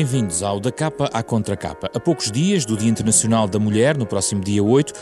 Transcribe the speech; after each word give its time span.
Bem-vindos 0.00 0.42
ao 0.42 0.58
Da 0.58 0.72
Capa 0.72 1.10
à 1.12 1.22
Contracapa. 1.22 1.90
A 1.92 2.00
poucos 2.00 2.30
dias 2.30 2.64
do 2.64 2.74
Dia 2.74 2.88
Internacional 2.88 3.46
da 3.46 3.58
Mulher, 3.58 3.98
no 3.98 4.06
próximo 4.06 4.42
dia 4.42 4.64
8, 4.64 4.94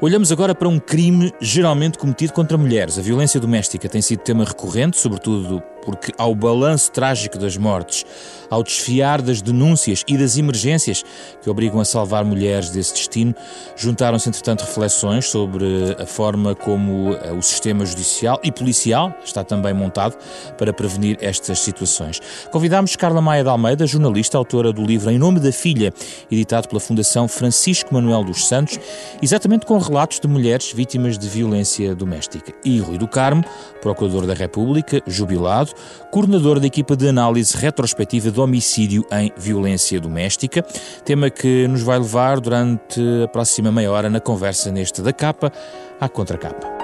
olhamos 0.00 0.32
agora 0.32 0.54
para 0.54 0.66
um 0.66 0.78
crime 0.78 1.30
geralmente 1.38 1.98
cometido 1.98 2.32
contra 2.32 2.56
mulheres. 2.56 2.98
A 2.98 3.02
violência 3.02 3.38
doméstica 3.38 3.90
tem 3.90 4.00
sido 4.00 4.20
tema 4.20 4.46
recorrente, 4.46 4.96
sobretudo 4.96 5.62
porque 5.84 6.12
ao 6.18 6.34
balanço 6.34 6.90
trágico 6.90 7.38
das 7.38 7.56
mortes, 7.56 8.04
ao 8.50 8.62
desfiar 8.62 9.20
das 9.20 9.42
denúncias 9.42 10.04
e 10.06 10.16
das 10.16 10.38
emergências 10.38 11.04
que 11.42 11.50
obrigam 11.50 11.80
a 11.80 11.84
salvar 11.84 12.24
mulheres 12.24 12.70
desse 12.70 12.94
destino, 12.94 13.34
juntaram-se, 13.76 14.28
entretanto, 14.28 14.62
reflexões 14.62 15.26
sobre 15.26 15.96
a 15.98 16.06
forma 16.06 16.54
como 16.54 17.14
eh, 17.14 17.32
o 17.32 17.42
sistema 17.42 17.84
judicial 17.84 18.40
e 18.42 18.50
policial 18.50 19.14
está 19.24 19.44
também 19.44 19.74
montado 19.74 20.16
para 20.56 20.72
prevenir 20.72 21.18
estas 21.20 21.58
situações. 21.60 22.20
Convidámos 22.50 22.96
Carla 22.96 23.20
Maia 23.20 23.42
de 23.42 23.48
Almeida, 23.48 23.86
jornalista, 23.86 24.38
autora 24.38 24.72
do 24.72 24.84
livro 24.84 25.10
Em 25.10 25.18
Nome 25.18 25.40
da 25.40 25.52
Filha, 25.52 25.92
editado 26.30 26.68
pela 26.68 26.80
Fundação 26.80 27.28
Francisco 27.28 27.92
Manuel 27.92 28.24
dos 28.24 28.48
Santos, 28.48 28.78
exatamente 29.22 29.66
com 29.66 29.78
relatos 29.78 30.20
de 30.20 30.28
mulheres 30.28 30.72
vítimas 30.72 31.18
de 31.18 31.28
violência 31.28 31.94
doméstica. 31.94 32.52
E 32.64 32.78
Rui 32.80 32.98
do 32.98 33.08
Carmo, 33.08 33.44
procurador 33.80 34.26
da 34.26 34.34
República, 34.34 35.02
jubilado, 35.06 35.67
coordenador 36.10 36.60
da 36.60 36.66
equipa 36.66 36.96
de 36.96 37.08
análise 37.08 37.56
retrospectiva 37.56 38.30
de 38.30 38.40
homicídio 38.40 39.04
em 39.12 39.32
violência 39.36 40.00
doméstica, 40.00 40.62
tema 41.04 41.30
que 41.30 41.66
nos 41.68 41.82
vai 41.82 41.98
levar 41.98 42.40
durante 42.40 43.00
a 43.24 43.28
próxima 43.28 43.70
meia 43.70 43.90
hora 43.90 44.10
na 44.10 44.20
conversa 44.20 44.70
neste 44.70 45.02
da 45.02 45.12
capa 45.12 45.52
à 46.00 46.08
contracapa. 46.08 46.78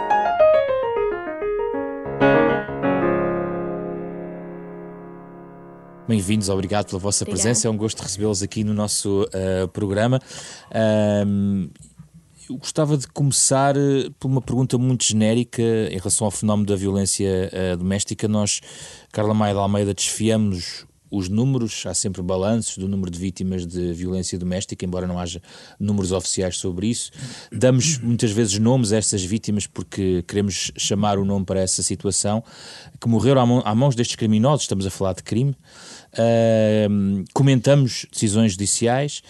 Bem-vindos, 6.07 6.51
obrigado 6.51 6.87
pela 6.89 6.99
vossa 6.99 7.25
Obrigada. 7.25 7.43
presença. 7.43 7.67
É 7.67 7.71
um 7.71 7.77
gosto 7.79 8.03
recebê-los 8.03 8.43
aqui 8.43 8.63
no 8.63 8.75
nosso 8.75 9.23
uh, 9.23 9.67
programa. 9.69 10.21
Eu 12.49 12.57
gostava 12.57 12.97
de 12.97 13.07
começar 13.09 13.77
eh, 13.77 14.11
por 14.19 14.29
uma 14.29 14.43
pergunta 14.43 14.77
muito 14.77 15.05
genérica 15.05 15.63
em 15.63 15.97
relação 15.97 16.27
ao 16.27 16.31
fenómeno 16.31 16.67
da 16.67 16.77
violência 16.77 17.51
uh, 17.53 17.77
doméstica. 17.77 18.29
Nós, 18.29 18.61
Carla 19.13 19.33
Maia 19.33 19.55
de 19.55 19.61
Almeida, 19.61 19.95
desfiamos 19.95 20.87
os 21.11 21.29
números, 21.29 21.85
há 21.87 21.95
sempre 21.95 22.21
balanços 22.23 22.77
do 22.77 22.89
número 22.89 23.11
de 23.11 23.19
vítimas 23.19 23.65
de 23.67 23.93
violência 23.93 24.39
doméstica, 24.39 24.85
embora 24.85 25.07
não 25.07 25.19
haja 25.19 25.41
números 25.79 26.13
oficiais 26.13 26.57
sobre 26.57 26.89
isso. 26.89 27.13
Damos 27.53 27.99
muitas 27.99 28.33
vezes 28.33 28.59
nomes 28.59 28.93
a 28.93 28.97
essas 28.97 29.25
vítimas 29.25 29.67
porque 29.67 30.25
queremos 30.27 30.73
chamar 30.77 31.19
o 31.19 31.25
nome 31.25 31.45
para 31.45 31.61
essa 31.61 31.83
situação, 31.83 32.43
que 33.01 33.09
morreram 33.09 33.63
à, 33.65 33.75
mãos 33.75 33.95
destes 33.95 34.17
criminosos, 34.17 34.63
estamos 34.63 34.87
a 34.87 34.91
falar 34.91 35.15
de 35.15 35.23
crime. 35.23 35.57
Uh, 36.13 37.25
comentamos 37.33 38.07
decisões 38.13 38.53
judiciais. 38.53 39.23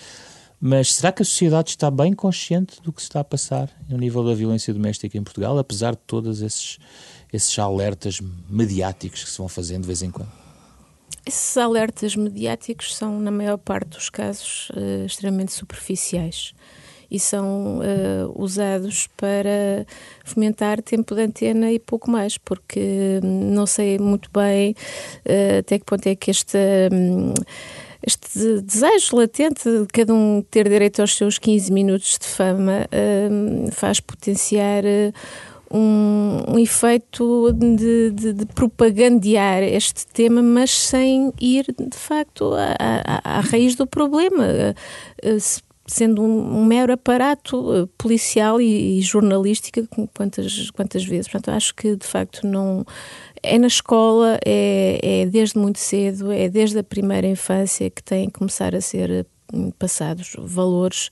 Mas 0.66 0.94
será 0.94 1.12
que 1.12 1.20
a 1.20 1.24
sociedade 1.26 1.68
está 1.68 1.90
bem 1.90 2.14
consciente 2.14 2.80
do 2.80 2.90
que 2.90 3.02
se 3.02 3.08
está 3.08 3.20
a 3.20 3.24
passar 3.24 3.68
no 3.86 3.98
nível 3.98 4.24
da 4.24 4.32
violência 4.32 4.72
doméstica 4.72 5.18
em 5.18 5.22
Portugal, 5.22 5.58
apesar 5.58 5.90
de 5.90 6.00
todos 6.06 6.40
esses, 6.40 6.78
esses 7.30 7.58
alertas 7.58 8.18
mediáticos 8.48 9.22
que 9.22 9.28
se 9.30 9.36
vão 9.36 9.46
fazendo 9.46 9.82
de 9.82 9.88
vez 9.88 10.00
em 10.00 10.10
quando? 10.10 10.32
Esses 11.26 11.58
alertas 11.58 12.16
mediáticos 12.16 12.96
são, 12.96 13.20
na 13.20 13.30
maior 13.30 13.58
parte 13.58 13.88
dos 13.88 14.08
casos, 14.08 14.70
uh, 14.70 15.04
extremamente 15.04 15.52
superficiais 15.52 16.54
e 17.10 17.20
são 17.20 17.80
uh, 17.80 18.42
usados 18.42 19.06
para 19.18 19.86
fomentar 20.24 20.80
tempo 20.80 21.14
de 21.14 21.20
antena 21.24 21.70
e 21.70 21.78
pouco 21.78 22.10
mais, 22.10 22.38
porque 22.38 23.20
hum, 23.22 23.50
não 23.52 23.66
sei 23.66 23.98
muito 23.98 24.30
bem 24.32 24.74
uh, 25.26 25.58
até 25.58 25.78
que 25.78 25.84
ponto 25.84 26.06
é 26.06 26.14
que 26.14 26.30
esta. 26.30 26.58
Um, 26.90 27.34
este 28.06 28.60
desejo 28.60 29.16
latente 29.16 29.68
de 29.68 29.86
cada 29.86 30.12
um 30.12 30.44
ter 30.50 30.68
direito 30.68 31.00
aos 31.00 31.16
seus 31.16 31.38
15 31.38 31.72
minutos 31.72 32.18
de 32.20 32.26
fama 32.26 32.86
uh, 32.86 33.72
faz 33.72 33.98
potenciar 34.00 34.84
uh, 34.84 35.12
um, 35.76 36.54
um, 36.54 36.58
efeito 36.58 37.52
de, 37.52 38.10
de, 38.10 38.32
de, 38.32 38.46
propagandear 38.46 39.62
este 39.62 40.06
tema, 40.06 40.42
mas 40.42 40.70
sem 40.70 41.32
ir 41.40 41.64
de 41.66 41.96
facto 41.96 42.52
à, 42.54 43.40
raiz 43.40 43.74
do 43.74 43.86
problema. 43.86 44.44
Uh, 45.22 45.64
sendo 45.86 46.22
um, 46.22 46.60
um, 46.60 46.64
mero 46.64 46.94
aparato 46.94 47.90
policial 47.98 48.58
e, 48.58 48.98
e 48.98 49.02
jornalístico, 49.02 49.86
quantas, 50.14 50.70
quantas 50.70 51.04
vezes. 51.04 51.28
Portanto, 51.28 51.54
acho 51.54 51.74
que 51.74 51.94
de 51.94 52.06
facto 52.06 52.46
não 52.46 52.86
é 53.44 53.58
na 53.58 53.66
escola, 53.66 54.38
é, 54.44 55.22
é 55.22 55.26
desde 55.26 55.58
muito 55.58 55.78
cedo, 55.78 56.32
é 56.32 56.48
desde 56.48 56.78
a 56.78 56.82
primeira 56.82 57.26
infância 57.26 57.90
que 57.90 58.02
têm 58.02 58.26
que 58.26 58.38
começar 58.38 58.74
a 58.74 58.80
ser 58.80 59.26
hum, 59.52 59.70
passados 59.78 60.34
valores 60.38 61.10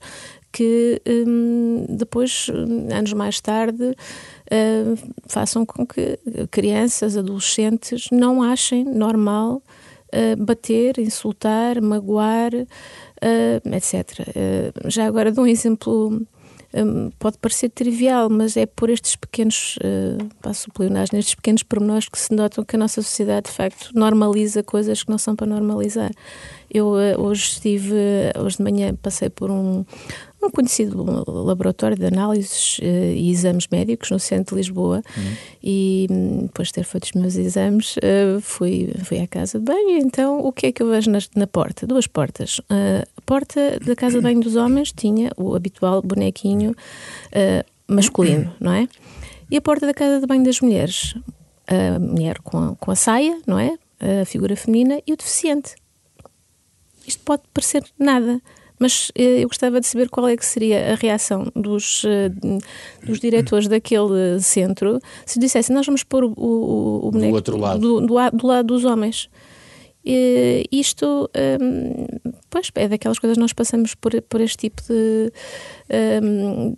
que 0.51 1.01
hum, 1.07 1.85
depois, 1.89 2.47
anos 2.91 3.13
mais 3.13 3.39
tarde, 3.39 3.95
hum, 4.51 4.95
façam 5.27 5.65
com 5.65 5.85
que 5.85 6.19
crianças, 6.51 7.17
adolescentes 7.17 8.07
não 8.11 8.41
achem 8.43 8.83
normal 8.83 9.61
uh, 10.13 10.43
bater, 10.43 10.99
insultar, 10.99 11.81
magoar, 11.81 12.53
uh, 12.53 13.75
etc. 13.75 14.27
Já 14.85 15.07
agora 15.07 15.31
dou 15.31 15.45
um 15.45 15.47
exemplo 15.47 16.21
um, 16.75 17.11
pode 17.19 17.37
parecer 17.37 17.69
trivial, 17.69 18.29
mas 18.29 18.57
é 18.57 18.65
por 18.65 18.89
estes 18.89 19.15
pequenos, 19.15 19.77
uh, 19.77 20.29
passo 20.41 20.69
nestes 21.11 21.35
pequenos 21.35 21.63
pormenores 21.63 22.09
que 22.09 22.17
se 22.17 22.33
notam 22.33 22.63
que 22.63 22.75
a 22.75 22.79
nossa 22.79 23.01
sociedade, 23.01 23.49
de 23.49 23.51
facto, 23.51 23.91
normaliza 23.93 24.63
coisas 24.63 25.03
que 25.03 25.09
não 25.09 25.17
são 25.17 25.35
para 25.35 25.47
normalizar. 25.47 26.11
Eu 26.69 26.93
uh, 26.93 27.21
hoje 27.21 27.43
estive, 27.43 27.95
hoje 28.39 28.57
de 28.57 28.63
manhã 28.63 28.95
passei 28.95 29.29
por 29.29 29.51
um, 29.51 29.85
um 30.45 30.49
conhecido 30.49 31.03
laboratório 31.27 31.97
de 31.97 32.05
análises 32.05 32.79
uh, 32.79 32.83
e 32.83 33.31
exames 33.31 33.67
médicos 33.71 34.09
no 34.11 34.19
centro 34.19 34.55
de 34.55 34.61
Lisboa 34.61 35.01
uhum. 35.15 35.33
e 35.63 36.07
hum, 36.09 36.39
depois 36.43 36.67
de 36.69 36.75
ter 36.75 36.83
feito 36.83 37.05
os 37.05 37.11
meus 37.13 37.35
exames 37.35 37.95
uh, 37.97 38.41
fui, 38.41 38.91
fui 39.03 39.19
à 39.19 39.27
casa 39.27 39.59
de 39.59 39.65
banho 39.65 39.97
então 39.97 40.39
o 40.39 40.51
que 40.51 40.67
é 40.67 40.71
que 40.71 40.81
eu 40.83 40.89
vejo 40.89 41.09
na, 41.09 41.19
na 41.35 41.47
porta? 41.47 41.87
Duas 41.87 42.07
portas. 42.07 42.59
Uh, 42.59 43.03
a 43.17 43.21
porta 43.25 43.79
da 43.85 43.95
casa 43.95 44.17
de 44.17 44.23
banho 44.23 44.41
dos 44.41 44.55
homens 44.55 44.91
tinha 44.91 45.31
o 45.37 45.55
habitual 45.55 46.01
bonequinho 46.01 46.75
masculino, 47.87 48.53
não 48.59 48.73
é? 48.73 48.87
E 49.49 49.57
a 49.57 49.61
porta 49.61 49.85
da 49.85 49.93
casa 49.93 50.19
de 50.19 50.25
banho 50.25 50.43
das 50.43 50.61
mulheres? 50.61 51.15
A 51.67 51.99
mulher 51.99 52.39
com 52.39 52.57
a, 52.57 52.75
com 52.75 52.91
a 52.91 52.95
saia, 52.95 53.39
não 53.47 53.57
é? 53.57 53.77
A 54.21 54.25
figura 54.25 54.55
feminina 54.55 54.99
e 55.05 55.13
o 55.13 55.17
deficiente. 55.17 55.75
Isto 57.05 57.23
pode 57.23 57.43
parecer 57.53 57.83
nada 57.99 58.41
mas 58.79 59.11
eh, 59.15 59.43
eu 59.43 59.47
gostava 59.47 59.79
de 59.79 59.87
saber 59.87 60.09
qual 60.09 60.27
é 60.27 60.35
que 60.35 60.45
seria 60.45 60.93
a 60.93 60.95
reação 60.95 61.51
dos, 61.55 62.03
eh, 62.05 62.29
dos 63.05 63.19
diretores 63.19 63.67
daquele 63.67 64.39
centro 64.41 64.99
se 65.25 65.39
dissessem 65.39 65.75
nós 65.75 65.85
vamos 65.85 66.03
pôr 66.03 66.23
o, 66.23 66.33
o, 66.35 67.07
o 67.07 67.11
boneco 67.11 67.31
do, 67.31 67.35
outro 67.35 67.57
lado. 67.57 67.79
Do, 67.79 68.01
do, 68.01 68.37
do 68.37 68.47
lado 68.47 68.67
dos 68.67 68.85
homens. 68.85 69.29
E, 70.05 70.65
isto, 70.69 71.29
um, 71.61 72.05
pois, 72.49 72.69
é 72.75 72.89
daquelas 72.89 73.19
coisas 73.19 73.37
nós 73.37 73.53
passamos 73.53 73.95
por, 73.95 74.21
por 74.23 74.41
este 74.41 74.57
tipo 74.57 74.81
de, 74.83 75.31
um, 76.21 76.75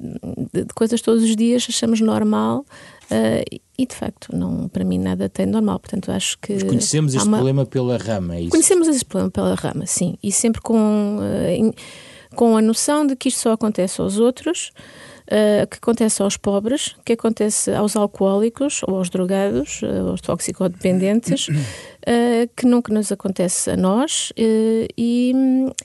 de, 0.54 0.66
coisas 0.76 1.02
todos 1.02 1.24
os 1.24 1.36
dias, 1.36 1.66
achamos 1.68 2.00
normal 2.02 2.64
uh, 3.12 3.62
e 3.78 3.86
de 3.86 3.96
facto, 3.96 4.36
não, 4.36 4.68
para 4.68 4.84
mim 4.84 4.98
nada 4.98 5.28
tem 5.30 5.46
normal. 5.46 5.80
Portanto, 5.80 6.12
acho 6.12 6.38
que. 6.40 6.54
Mas 6.54 6.64
conhecemos 6.64 7.14
este 7.14 7.28
uma... 7.28 7.38
problema 7.38 7.66
pela 7.66 7.98
rama, 7.98 8.36
é 8.36 8.42
isso? 8.42 8.52
Conhecemos 8.52 8.88
este 8.88 9.06
problema 9.06 9.32
pela 9.32 9.56
rama, 9.56 9.86
sim. 9.86 10.18
E 10.24 10.32
sempre 10.32 10.62
com, 10.62 11.20
uh, 11.20 11.74
com 12.36 12.58
a 12.58 12.62
noção 12.62 13.06
de 13.06 13.16
que 13.16 13.30
isto 13.30 13.42
só 13.42 13.54
acontece 13.54 14.00
aos 14.02 14.18
outros 14.18 14.72
uh, 15.26 15.68
que 15.68 15.78
acontece 15.78 16.22
aos 16.22 16.38
pobres, 16.38 16.96
que 17.04 17.14
acontece 17.14 17.74
aos 17.74 17.96
alcoólicos 17.96 18.82
ou 18.88 18.98
aos 18.98 19.10
drogados, 19.10 19.82
uh, 19.82 20.10
aos 20.10 20.22
toxicodependentes, 20.22 21.48
uh, 21.48 21.54
que 22.56 22.66
nunca 22.66 22.94
nos 22.94 23.12
acontece 23.12 23.72
a 23.72 23.78
nós 23.78 24.32
e, 24.38 25.34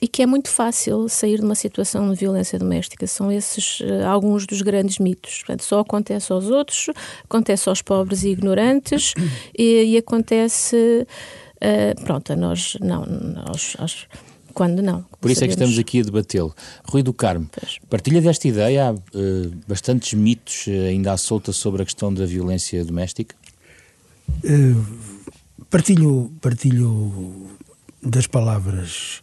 e, 0.01 0.07
que 0.07 0.21
é 0.21 0.25
muito 0.25 0.49
fácil 0.49 1.07
sair 1.09 1.37
de 1.37 1.45
uma 1.45 1.55
situação 1.55 2.11
de 2.11 2.19
violência 2.19 2.57
doméstica. 2.59 3.07
São 3.07 3.31
esses 3.31 3.79
alguns 4.05 4.45
dos 4.45 4.61
grandes 4.61 4.99
mitos. 4.99 5.39
Portanto, 5.39 5.63
só 5.63 5.79
acontece 5.79 6.31
aos 6.31 6.49
outros, 6.49 6.89
acontece 7.23 7.69
aos 7.69 7.81
pobres 7.81 8.23
e 8.23 8.29
ignorantes 8.29 9.13
e, 9.57 9.93
e 9.93 9.97
acontece. 9.97 11.07
pronto, 12.03 12.33
a 12.33 12.35
nós 12.35 12.77
não, 12.81 13.05
nós, 13.05 13.75
nós 13.79 14.07
quando 14.51 14.81
não. 14.81 15.03
Por 15.19 15.31
isso 15.31 15.39
sabemos. 15.39 15.41
é 15.41 15.47
que 15.47 15.53
estamos 15.53 15.79
aqui 15.79 15.99
a 16.01 16.03
debatê-lo. 16.03 16.55
Rui 16.85 17.03
do 17.03 17.13
Carmo, 17.13 17.49
pois. 17.51 17.79
partilha 17.89 18.21
desta 18.21 18.47
ideia? 18.47 18.89
Há 18.89 18.93
uh, 18.93 19.01
bastantes 19.67 20.13
mitos 20.13 20.67
uh, 20.67 20.87
ainda 20.89 21.13
à 21.13 21.17
solta 21.17 21.51
sobre 21.51 21.81
a 21.81 21.85
questão 21.85 22.13
da 22.13 22.25
violência 22.25 22.83
doméstica? 22.85 23.35
Uh, 24.43 24.85
partilho, 25.69 26.31
partilho 26.41 27.49
das 28.01 28.27
palavras 28.27 29.21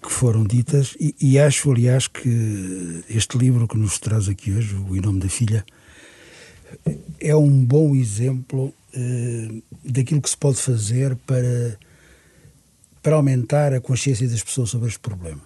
que 0.00 0.10
foram 0.10 0.42
ditas 0.44 0.96
e, 0.98 1.14
e, 1.20 1.38
acho, 1.38 1.70
aliás, 1.70 2.08
que 2.08 3.04
este 3.10 3.36
livro 3.36 3.68
que 3.68 3.76
nos 3.76 3.98
traz 3.98 4.26
aqui 4.26 4.52
hoje, 4.52 4.74
O 4.74 4.96
Em 4.96 5.02
Nome 5.02 5.20
da 5.20 5.28
Filha, 5.28 5.66
é 7.20 7.36
um 7.36 7.62
bom 7.62 7.94
exemplo 7.94 8.72
daquilo 9.84 10.22
que 10.22 10.30
se 10.30 10.36
pode 10.36 10.56
fazer 10.56 11.14
para 11.26 11.78
para 13.06 13.14
aumentar 13.14 13.72
a 13.72 13.80
consciência 13.80 14.28
das 14.28 14.42
pessoas 14.42 14.70
sobre 14.70 14.88
este 14.88 14.98
problema. 14.98 15.40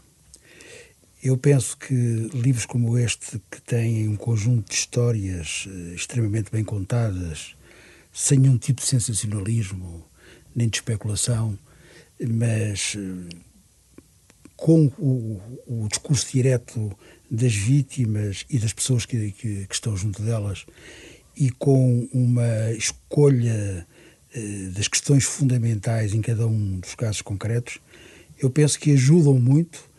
Eu 1.22 1.36
penso 1.36 1.76
que 1.76 1.94
livros 2.32 2.64
como 2.64 2.96
este, 2.96 3.38
que 3.50 3.60
têm 3.60 4.08
um 4.08 4.16
conjunto 4.16 4.70
de 4.70 4.74
histórias 4.74 5.66
uh, 5.66 5.94
extremamente 5.94 6.50
bem 6.50 6.64
contadas, 6.64 7.54
sem 8.14 8.38
nenhum 8.38 8.56
tipo 8.56 8.80
de 8.80 8.86
sensacionalismo 8.86 10.02
nem 10.56 10.70
de 10.70 10.78
especulação, 10.78 11.58
mas 12.30 12.94
uh, 12.94 13.28
com 14.56 14.86
o, 14.98 15.38
o, 15.66 15.86
discurso 15.86 16.32
direto 16.32 16.90
das 17.30 17.54
vítimas 17.54 18.46
e 18.48 18.58
das 18.58 18.72
pessoas 18.72 19.04
que, 19.04 19.32
que, 19.32 19.66
que 19.66 19.74
estão 19.74 19.94
junto 19.94 20.22
delas 20.22 20.64
e 21.36 21.50
com 21.50 22.08
uma 22.10 22.72
escolha 22.72 23.86
das 24.72 24.86
questões 24.86 25.24
fundamentais 25.24 26.14
em 26.14 26.20
cada 26.20 26.46
um 26.46 26.78
dos 26.78 26.94
casos 26.94 27.20
concretos, 27.20 27.78
eu 28.38 28.48
penso 28.48 28.78
que 28.78 28.92
ajudam 28.92 29.34
muito 29.34 29.90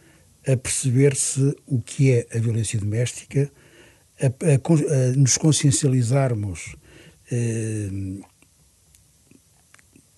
a 0.48 0.58
perceber-se 0.58 1.56
o 1.68 1.80
que 1.82 2.12
é 2.12 2.28
a 2.34 2.40
violência 2.40 2.80
doméstica, 2.80 3.52
a, 4.20 4.26
a, 4.26 5.10
a 5.10 5.16
nos 5.16 5.38
consciencializarmos 5.38 6.76
eh, 7.32 7.90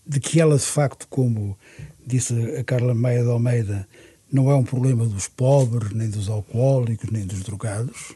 de 0.05 0.19
que 0.19 0.39
ela, 0.39 0.57
de 0.57 0.65
facto, 0.65 1.07
como 1.09 1.57
disse 2.05 2.33
a 2.57 2.63
Carla 2.63 2.93
Maia 2.93 3.23
de 3.23 3.29
Almeida, 3.29 3.87
não 4.31 4.49
é 4.49 4.55
um 4.55 4.63
problema 4.63 5.05
dos 5.05 5.27
pobres, 5.27 5.91
nem 5.91 6.09
dos 6.09 6.29
alcoólicos, 6.29 7.09
nem 7.11 7.25
dos 7.25 7.41
drogados. 7.41 8.13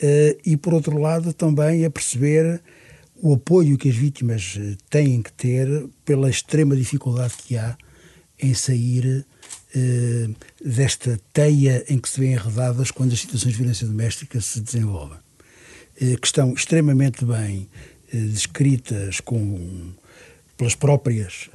Eh, 0.00 0.36
e, 0.44 0.56
por 0.56 0.74
outro 0.74 0.98
lado, 0.98 1.32
também 1.32 1.84
a 1.84 1.90
perceber 1.90 2.62
o 3.22 3.34
apoio 3.34 3.78
que 3.78 3.88
as 3.88 3.96
vítimas 3.96 4.56
eh, 4.58 4.76
têm 4.88 5.22
que 5.22 5.32
ter 5.32 5.88
pela 6.04 6.30
extrema 6.30 6.74
dificuldade 6.74 7.34
que 7.46 7.56
há 7.56 7.76
em 8.42 8.54
sair 8.54 9.26
eh, 9.74 10.28
desta 10.64 11.20
teia 11.32 11.84
em 11.88 11.96
que 11.98 12.08
se 12.08 12.18
vêem 12.18 12.32
enredadas 12.32 12.90
quando 12.90 13.12
as 13.12 13.20
situações 13.20 13.52
de 13.52 13.58
violência 13.58 13.86
doméstica 13.86 14.40
se 14.40 14.60
desenvolvem, 14.60 15.18
eh, 16.00 16.16
que 16.16 16.26
estão 16.26 16.52
extremamente 16.52 17.24
bem 17.24 17.68
eh, 18.12 18.16
descritas 18.16 19.20
com, 19.20 19.92
pelas 20.56 20.74
próprias 20.74 21.48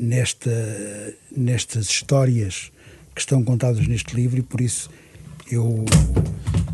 nesta, 0.00 0.50
nestas 1.30 1.86
histórias 1.90 2.72
que 3.14 3.20
estão 3.20 3.44
contadas 3.44 3.86
neste 3.86 4.16
livro 4.16 4.38
e 4.38 4.42
por 4.42 4.62
isso 4.62 4.88
eu 5.50 5.84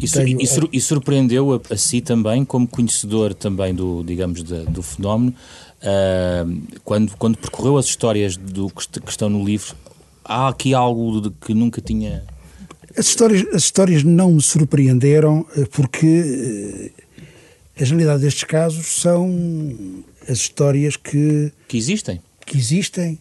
e, 0.00 0.08
tenho... 0.08 0.40
e, 0.40 0.46
sur 0.46 0.68
e 0.72 0.80
surpreendeu 0.80 1.54
a, 1.54 1.74
a, 1.74 1.76
si 1.76 2.00
também 2.00 2.44
como 2.44 2.66
conhecedor 2.66 3.34
também 3.34 3.74
do 3.74 4.02
digamos 4.04 4.42
de, 4.42 4.64
do 4.64 4.82
fenómeno 4.82 5.34
uh, 5.82 6.62
quando 6.84 7.16
quando 7.16 7.36
percorreu 7.38 7.76
as 7.76 7.86
histórias 7.86 8.36
do 8.36 8.68
que, 8.70 9.00
que 9.00 9.10
estão 9.10 9.28
no 9.28 9.44
livro 9.44 9.74
há 10.28 10.48
aqui 10.48 10.74
algo 10.74 11.22
de 11.22 11.30
que 11.40 11.54
nunca 11.54 11.80
tinha. 11.80 12.22
As 12.96 13.06
histórias, 13.06 13.46
as 13.54 13.62
histórias 13.62 14.04
não 14.04 14.32
me 14.32 14.42
surpreenderam 14.42 15.46
eh, 15.56 15.64
porque 15.70 16.92
eh, 16.96 17.82
a 17.82 17.84
generalidade 17.84 18.22
destes 18.22 18.44
casos 18.44 18.86
são 18.86 19.74
as 20.28 20.38
histórias 20.38 20.96
que. 20.96 21.50
Que 21.66 21.78
existem. 21.78 22.20
Que 22.44 22.58
existem 22.58 23.18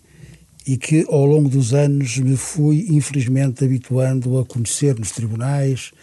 e 0.66 0.76
que 0.76 1.06
ao 1.08 1.26
longo 1.26 1.48
dos 1.48 1.74
anos 1.74 2.18
me 2.18 2.36
fui, 2.36 2.88
infelizmente, 2.90 3.64
habituando 3.64 4.38
a 4.38 4.46
conhecer 4.46 5.00
nos 5.00 5.12
tribunais, 5.12 5.94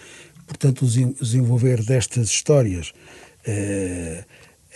portanto, 0.46 0.84
o 0.84 0.88
desenvolver 0.88 1.82
destas 1.82 2.28
histórias. 2.28 2.92
Uh, 3.46 4.24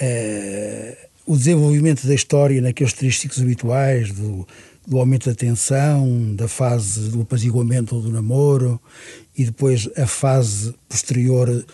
uh, 0.03 1.09
o 1.27 1.37
desenvolvimento 1.37 2.07
da 2.07 2.15
história 2.15 2.61
naqueles 2.63 2.95
trísticos 2.95 3.41
habituais 3.41 4.13
do, 4.13 4.47
do 4.87 4.99
aumento 4.99 5.29
da 5.29 5.35
tensão, 5.35 6.35
da 6.35 6.49
fase 6.49 7.11
do 7.11 7.21
apaziguamento 7.21 7.95
ou 7.95 8.01
do 8.01 8.11
namoro, 8.11 8.81
e 9.37 9.45
depois 9.45 9.89
a 9.97 10.07
fase 10.07 10.75
posterior 10.89 11.65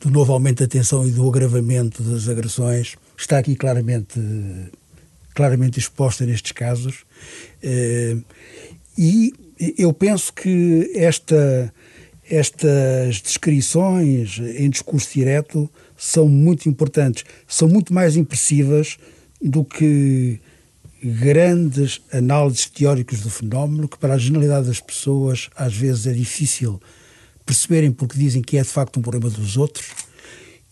do 0.00 0.10
novo 0.10 0.32
aumento 0.32 0.64
da 0.64 0.68
tensão 0.68 1.06
e 1.06 1.12
do 1.12 1.26
agravamento 1.28 2.02
das 2.02 2.28
agressões, 2.28 2.96
está 3.16 3.38
aqui 3.38 3.54
claramente, 3.54 4.20
claramente 5.34 5.78
exposta 5.78 6.26
nestes 6.26 6.52
casos. 6.52 7.04
Eh, 7.62 8.16
e 8.98 9.32
eu 9.78 9.92
penso 9.92 10.32
que 10.32 10.90
esta, 10.94 11.72
estas 12.28 13.20
descrições 13.20 14.38
em 14.38 14.68
discurso 14.68 15.12
direto 15.14 15.70
são 15.96 16.28
muito 16.28 16.68
importantes, 16.68 17.24
são 17.46 17.68
muito 17.68 17.92
mais 17.92 18.16
impressivas 18.16 18.98
do 19.40 19.64
que 19.64 20.40
grandes 21.02 22.00
análises 22.12 22.66
teóricas 22.66 23.20
do 23.20 23.30
fenómeno 23.30 23.88
que 23.88 23.98
para 23.98 24.14
a 24.14 24.18
generalidade 24.18 24.66
das 24.66 24.80
pessoas 24.80 25.48
às 25.54 25.74
vezes 25.74 26.06
é 26.06 26.12
difícil 26.12 26.80
perceberem 27.44 27.92
porque 27.92 28.18
dizem 28.18 28.42
que 28.42 28.58
é 28.58 28.62
de 28.62 28.68
facto 28.68 28.98
um 28.98 29.02
problema 29.02 29.30
dos 29.30 29.56
outros. 29.56 29.86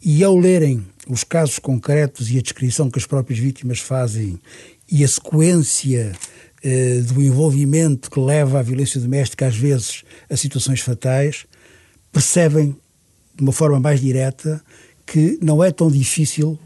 E 0.02 0.22
ao 0.24 0.36
lerem 0.36 0.84
os 1.08 1.22
casos 1.22 1.58
concretos 1.58 2.30
e 2.30 2.38
a 2.38 2.42
descrição 2.42 2.90
que 2.90 2.98
as 2.98 3.06
próprias 3.06 3.38
vítimas 3.38 3.78
fazem 3.78 4.38
e 4.90 5.04
a 5.04 5.08
sequência 5.08 6.12
eh, 6.64 7.02
do 7.02 7.22
envolvimento 7.22 8.10
que 8.10 8.18
leva 8.18 8.58
à 8.58 8.62
violência 8.62 8.98
doméstica 8.98 9.46
às 9.46 9.54
vezes 9.54 10.02
a 10.30 10.36
situações 10.36 10.80
fatais 10.80 11.44
percebem 12.10 12.74
de 13.36 13.42
uma 13.42 13.52
forma 13.52 13.78
mais 13.78 14.00
direta 14.00 14.64
que 15.06 15.38
não 15.42 15.62
é 15.62 15.70
tão 15.70 15.90
difícil 15.90 16.58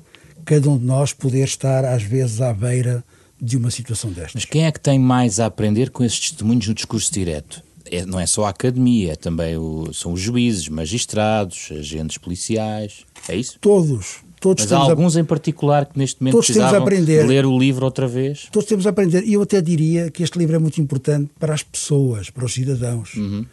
cada 0.44 0.70
um 0.70 0.78
de 0.78 0.84
nós 0.84 1.12
poder 1.12 1.44
estar 1.44 1.84
às 1.84 2.02
vezes 2.02 2.40
à 2.40 2.54
beira 2.54 3.04
de 3.40 3.56
uma 3.56 3.70
situação 3.70 4.10
destas. 4.10 4.34
Mas 4.34 4.44
quem 4.44 4.66
é 4.66 4.72
que 4.72 4.80
tem 4.80 4.98
mais 4.98 5.40
a 5.40 5.46
aprender 5.46 5.90
com 5.90 6.04
esses 6.04 6.30
testemunhos 6.30 6.68
no 6.68 6.74
discurso 6.74 7.12
direto? 7.12 7.62
É, 7.90 8.04
não 8.06 8.20
é 8.20 8.26
só 8.26 8.44
a 8.44 8.50
academia, 8.50 9.12
é 9.12 9.16
também 9.16 9.56
o, 9.56 9.92
são 9.92 10.12
os 10.12 10.20
juízes, 10.20 10.68
magistrados, 10.68 11.70
agentes 11.72 12.18
policiais, 12.18 13.04
é 13.28 13.34
isso? 13.34 13.58
Todos. 13.60 14.27
Todos 14.40 14.64
Mas 14.64 14.72
há 14.72 14.78
alguns 14.78 15.16
a... 15.16 15.20
em 15.20 15.24
particular 15.24 15.86
que 15.86 15.98
neste 15.98 16.20
momento 16.20 16.32
todos 16.32 16.46
precisavam 16.46 16.82
aprender. 16.82 17.26
ler 17.26 17.44
o 17.44 17.58
livro 17.58 17.84
outra 17.84 18.06
vez? 18.06 18.48
Todos 18.52 18.68
temos 18.68 18.86
a 18.86 18.90
aprender. 18.90 19.24
E 19.24 19.34
eu 19.34 19.42
até 19.42 19.60
diria 19.60 20.10
que 20.10 20.22
este 20.22 20.38
livro 20.38 20.56
é 20.56 20.58
muito 20.58 20.80
importante 20.80 21.30
para 21.38 21.54
as 21.54 21.62
pessoas, 21.62 22.30
para 22.30 22.44
os 22.44 22.52
cidadãos. 22.52 23.14
Uhum. 23.14 23.44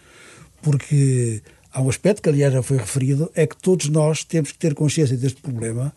Porque 0.62 1.42
há 1.74 1.82
um 1.82 1.90
aspecto 1.90 2.22
que, 2.22 2.30
aliás, 2.30 2.54
já 2.54 2.62
foi 2.62 2.78
referido, 2.78 3.32
é 3.36 3.46
que 3.48 3.58
todos 3.58 3.90
nós 3.90 4.24
temos 4.24 4.52
que 4.52 4.58
ter 4.58 4.74
consciência 4.74 5.18
deste 5.18 5.42
problema 5.42 5.94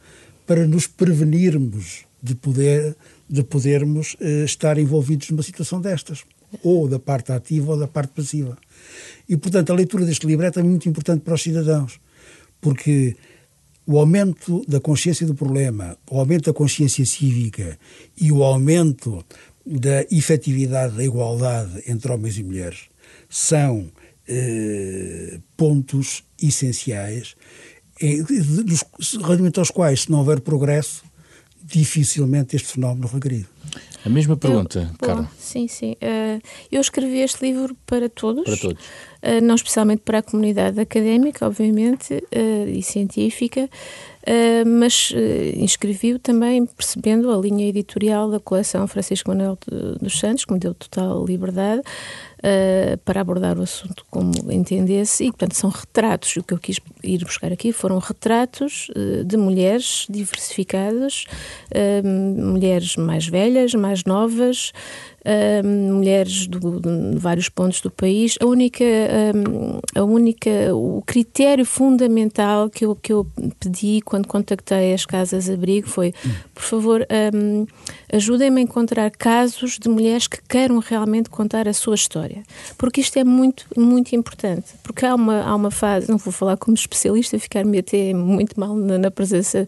para 0.46 0.66
nos 0.66 0.86
prevenirmos 0.86 2.04
de 2.22 2.34
poder 2.34 2.96
de 3.28 3.42
podermos 3.42 4.14
uh, 4.14 4.44
estar 4.44 4.78
envolvidos 4.78 5.28
numa 5.30 5.42
situação 5.42 5.80
destas, 5.80 6.24
ou 6.62 6.88
da 6.88 6.98
parte 6.98 7.30
ativa 7.30 7.72
ou 7.72 7.78
da 7.78 7.86
parte 7.86 8.10
passiva. 8.14 8.56
E, 9.28 9.36
portanto, 9.36 9.70
a 9.70 9.74
leitura 9.74 10.06
deste 10.06 10.26
livro 10.26 10.46
é 10.46 10.50
também 10.50 10.70
muito 10.70 10.88
importante 10.88 11.20
para 11.20 11.34
os 11.34 11.42
cidadãos, 11.42 12.00
porque 12.60 13.16
o 13.88 13.98
aumento 13.98 14.62
da 14.68 14.78
consciência 14.78 15.26
do 15.26 15.34
problema, 15.34 15.96
o 16.10 16.20
aumento 16.20 16.44
da 16.44 16.52
consciência 16.52 17.06
cívica 17.06 17.78
e 18.20 18.30
o 18.30 18.44
aumento 18.44 19.24
da 19.64 20.02
efetividade 20.10 20.94
da 20.94 21.02
igualdade 21.02 21.82
entre 21.86 22.12
homens 22.12 22.36
e 22.36 22.44
mulheres 22.44 22.80
são 23.30 23.90
eh, 24.28 25.40
pontos 25.56 26.22
essenciais 26.40 27.34
eh, 27.98 28.18
relativamente 29.22 29.58
aos 29.58 29.70
quais, 29.70 30.02
se 30.02 30.10
não 30.10 30.18
houver 30.18 30.40
progresso, 30.42 31.02
dificilmente 31.62 32.56
este 32.56 32.72
fenómeno 32.72 33.08
regride. 33.08 33.46
A 34.04 34.08
mesma 34.08 34.36
pergunta, 34.36 34.90
eu, 34.90 35.06
Carla. 35.06 35.30
Sim, 35.38 35.68
sim. 35.68 35.92
Uh, 35.92 36.40
eu 36.70 36.80
escrevi 36.80 37.18
este 37.18 37.44
livro 37.44 37.76
para 37.84 38.08
todos. 38.08 38.44
Para 38.44 38.56
todos. 38.56 38.82
Uh, 38.82 39.42
não 39.42 39.54
especialmente 39.54 40.02
para 40.04 40.18
a 40.18 40.22
comunidade 40.22 40.80
académica, 40.80 41.46
obviamente, 41.46 42.14
uh, 42.14 42.68
e 42.68 42.82
científica, 42.82 43.68
mas 44.66 45.10
inscrevi-o 45.56 46.18
também 46.18 46.66
percebendo 46.66 47.32
a 47.32 47.38
linha 47.38 47.66
editorial 47.66 48.30
da 48.30 48.38
coleção 48.38 48.86
Francisco 48.86 49.30
Manuel 49.30 49.56
dos 50.02 50.18
Santos, 50.18 50.44
que 50.44 50.52
me 50.52 50.58
deu 50.58 50.74
total 50.74 51.24
liberdade 51.24 51.80
uh, 52.38 52.98
para 53.04 53.20
abordar 53.20 53.58
o 53.58 53.62
assunto 53.62 54.04
como 54.10 54.32
entendesse, 54.50 55.24
e 55.24 55.30
portanto 55.30 55.54
são 55.54 55.70
retratos. 55.70 56.36
O 56.36 56.42
que 56.42 56.54
eu 56.54 56.58
quis 56.58 56.78
ir 57.02 57.24
buscar 57.24 57.52
aqui 57.52 57.72
foram 57.72 57.98
retratos 57.98 58.88
uh, 58.90 59.24
de 59.24 59.36
mulheres 59.36 60.06
diversificadas, 60.08 61.24
uh, 61.70 62.06
mulheres 62.06 62.96
mais 62.96 63.26
velhas, 63.26 63.74
mais 63.74 64.04
novas, 64.04 64.72
mulheres 65.64 66.46
do, 66.46 66.80
de 66.80 67.18
vários 67.18 67.48
pontos 67.48 67.80
do 67.80 67.90
país. 67.90 68.36
A 68.40 68.46
única, 68.46 68.84
a 69.94 70.04
única, 70.04 70.74
o 70.74 71.02
critério 71.04 71.64
fundamental 71.64 72.70
que 72.70 72.84
eu, 72.84 72.94
que 72.96 73.12
eu 73.12 73.26
pedi 73.60 74.00
quando 74.04 74.26
contactei 74.26 74.92
as 74.92 75.04
casas 75.04 75.50
abrigo 75.50 75.88
foi, 75.88 76.14
por 76.54 76.62
favor, 76.62 77.06
um, 77.34 77.66
ajudem-me 78.12 78.60
a 78.60 78.64
encontrar 78.64 79.10
casos 79.10 79.78
de 79.78 79.88
mulheres 79.88 80.26
que 80.26 80.38
queiram 80.48 80.78
realmente 80.78 81.28
contar 81.28 81.68
a 81.68 81.72
sua 81.72 81.94
história, 81.94 82.42
porque 82.76 83.00
isto 83.00 83.18
é 83.18 83.24
muito, 83.24 83.66
muito 83.76 84.14
importante, 84.14 84.74
porque 84.82 85.04
há 85.04 85.14
uma, 85.14 85.42
há 85.42 85.54
uma 85.54 85.70
fase, 85.70 86.08
não 86.08 86.18
vou 86.18 86.32
falar 86.32 86.56
como 86.56 86.74
especialista, 86.74 87.38
ficar-me 87.38 87.78
até 87.78 88.14
muito 88.14 88.58
mal 88.58 88.74
na, 88.74 88.98
na 88.98 89.10
presença 89.10 89.66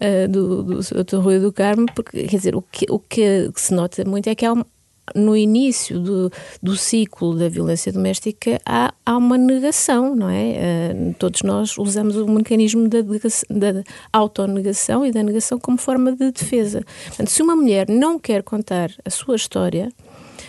uh, 0.00 0.28
do, 0.28 0.62
do 0.62 0.80
Dr. 0.80 1.16
Rui 1.16 1.38
do 1.38 1.52
Carmo, 1.52 1.86
porque, 1.94 2.24
quer 2.24 2.36
dizer, 2.36 2.56
o 2.56 2.62
que, 2.62 2.86
o 2.90 2.98
que 2.98 3.50
se 3.56 3.74
nota 3.74 4.04
muito 4.04 4.28
é 4.28 4.34
que 4.34 4.44
há 4.44 4.54
no 5.14 5.36
início 5.36 6.00
do, 6.00 6.30
do 6.62 6.76
ciclo 6.76 7.36
da 7.36 7.48
violência 7.48 7.92
doméstica 7.92 8.60
há, 8.64 8.92
há 9.04 9.16
uma 9.16 9.38
negação, 9.38 10.14
não 10.14 10.28
é? 10.28 10.92
Uh, 10.92 11.14
todos 11.18 11.42
nós 11.42 11.78
usamos 11.78 12.16
o 12.16 12.26
mecanismo 12.26 12.88
da, 12.88 13.00
da 13.02 13.82
autonegação 14.12 15.04
e 15.04 15.12
da 15.12 15.22
negação 15.22 15.58
como 15.58 15.78
forma 15.78 16.12
de 16.12 16.30
defesa. 16.30 16.82
Portanto, 17.06 17.30
se 17.30 17.42
uma 17.42 17.54
mulher 17.54 17.88
não 17.88 18.18
quer 18.18 18.42
contar 18.42 18.90
a 19.04 19.10
sua 19.10 19.36
história, 19.36 19.90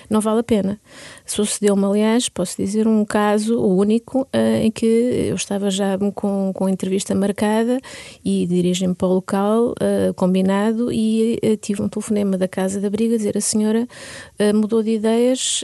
não 0.09 0.21
vale 0.21 0.39
a 0.39 0.43
pena. 0.43 0.79
Sucedeu-me, 1.25 1.85
aliás, 1.85 2.29
posso 2.29 2.57
dizer, 2.57 2.87
um 2.87 3.03
caso 3.03 3.59
único 3.61 4.21
uh, 4.21 4.61
em 4.61 4.71
que 4.71 4.85
eu 4.85 5.35
estava 5.35 5.69
já 5.69 5.97
com, 6.15 6.51
com 6.53 6.65
a 6.65 6.71
entrevista 6.71 7.13
marcada 7.13 7.79
e 8.23 8.45
dirigi-me 8.47 8.95
para 8.95 9.07
o 9.07 9.13
local 9.15 9.71
uh, 9.71 10.13
combinado 10.15 10.91
e 10.91 11.39
uh, 11.43 11.57
tive 11.57 11.81
um 11.81 11.89
telefonema 11.89 12.37
da 12.37 12.47
Casa 12.47 12.79
da 12.79 12.89
Briga 12.89 13.17
dizer 13.17 13.37
a 13.37 13.41
senhora 13.41 13.87
mudou 14.53 14.83
de 14.83 14.91
ideias, 14.91 15.63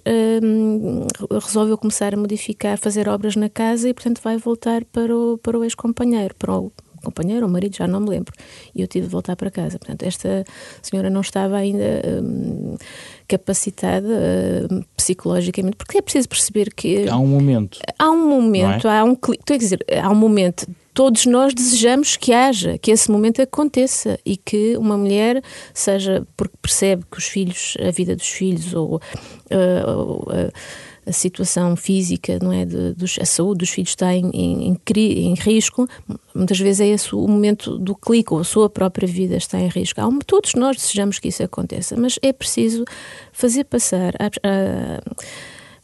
resolveu 1.31 1.77
começar 1.77 2.13
a 2.13 2.17
modificar, 2.17 2.77
fazer 2.77 3.07
obras 3.07 3.35
na 3.35 3.49
casa 3.49 3.89
e, 3.89 3.93
portanto, 3.93 4.21
vai 4.23 4.37
voltar 4.37 4.83
para 4.85 5.15
o, 5.15 5.37
para 5.37 5.57
o 5.57 5.63
ex-companheiro, 5.63 6.35
para 6.35 6.51
o 6.57 6.71
companheiro 7.03 7.45
ou 7.45 7.51
marido, 7.51 7.75
já 7.75 7.87
não 7.87 7.99
me 7.99 8.09
lembro. 8.09 8.33
E 8.73 8.81
eu 8.81 8.87
tive 8.87 9.07
de 9.07 9.11
voltar 9.11 9.35
para 9.35 9.51
casa. 9.51 9.77
Portanto, 9.77 10.03
esta 10.03 10.43
senhora 10.81 11.09
não 11.09 11.21
estava 11.21 11.57
ainda 11.57 12.01
hum, 12.23 12.75
capacitada 13.27 14.67
hum, 14.71 14.81
psicologicamente, 14.95 15.75
porque 15.77 15.97
é 15.97 16.01
preciso 16.01 16.29
perceber 16.29 16.73
que. 16.73 17.07
Há 17.07 17.17
um 17.17 17.27
momento. 17.27 17.79
Há 17.99 18.09
um 18.09 18.27
momento, 18.27 18.87
é? 18.87 18.99
há 18.99 19.03
um. 19.03 19.13
Estou 19.13 19.55
a 19.55 19.57
dizer, 19.57 19.85
há 20.01 20.09
um 20.09 20.15
momento 20.15 20.65
todos 20.93 21.25
nós 21.25 21.53
desejamos 21.53 22.15
que 22.15 22.31
haja, 22.31 22.77
que 22.77 22.91
esse 22.91 23.09
momento 23.09 23.41
aconteça 23.41 24.19
e 24.25 24.37
que 24.37 24.77
uma 24.77 24.97
mulher 24.97 25.41
seja 25.73 26.25
porque 26.37 26.55
percebe 26.61 27.03
que 27.09 27.17
os 27.17 27.25
filhos, 27.25 27.75
a 27.85 27.89
vida 27.91 28.15
dos 28.15 28.27
filhos 28.27 28.73
ou, 28.73 28.95
uh, 28.95 28.99
uh, 28.99 30.51
a 31.05 31.11
situação 31.11 31.75
física, 31.75 32.39
não 32.41 32.51
é, 32.51 32.65
de, 32.65 32.93
de, 32.93 33.21
a 33.21 33.25
saúde 33.25 33.59
dos 33.59 33.69
filhos 33.69 33.89
está 33.89 34.13
em, 34.13 34.29
em, 34.33 34.77
em, 34.97 35.33
risco, 35.35 35.87
muitas 36.33 36.59
vezes 36.59 36.81
é 36.81 36.87
esse 36.87 37.13
o 37.15 37.27
momento 37.27 37.77
do 37.77 37.95
clique, 37.95 38.33
ou 38.33 38.39
a 38.39 38.43
sua 38.43 38.69
própria 38.69 39.07
vida 39.07 39.35
está 39.35 39.59
em 39.59 39.67
risco. 39.67 39.99
Há, 40.01 40.09
todos 40.25 40.53
nós 40.55 40.77
desejamos 40.77 41.19
que 41.19 41.27
isso 41.27 41.43
aconteça, 41.43 41.95
mas 41.97 42.17
é 42.21 42.31
preciso 42.31 42.85
fazer 43.31 43.65
passar 43.65 44.13
a, 44.19 44.27
a 44.27 45.01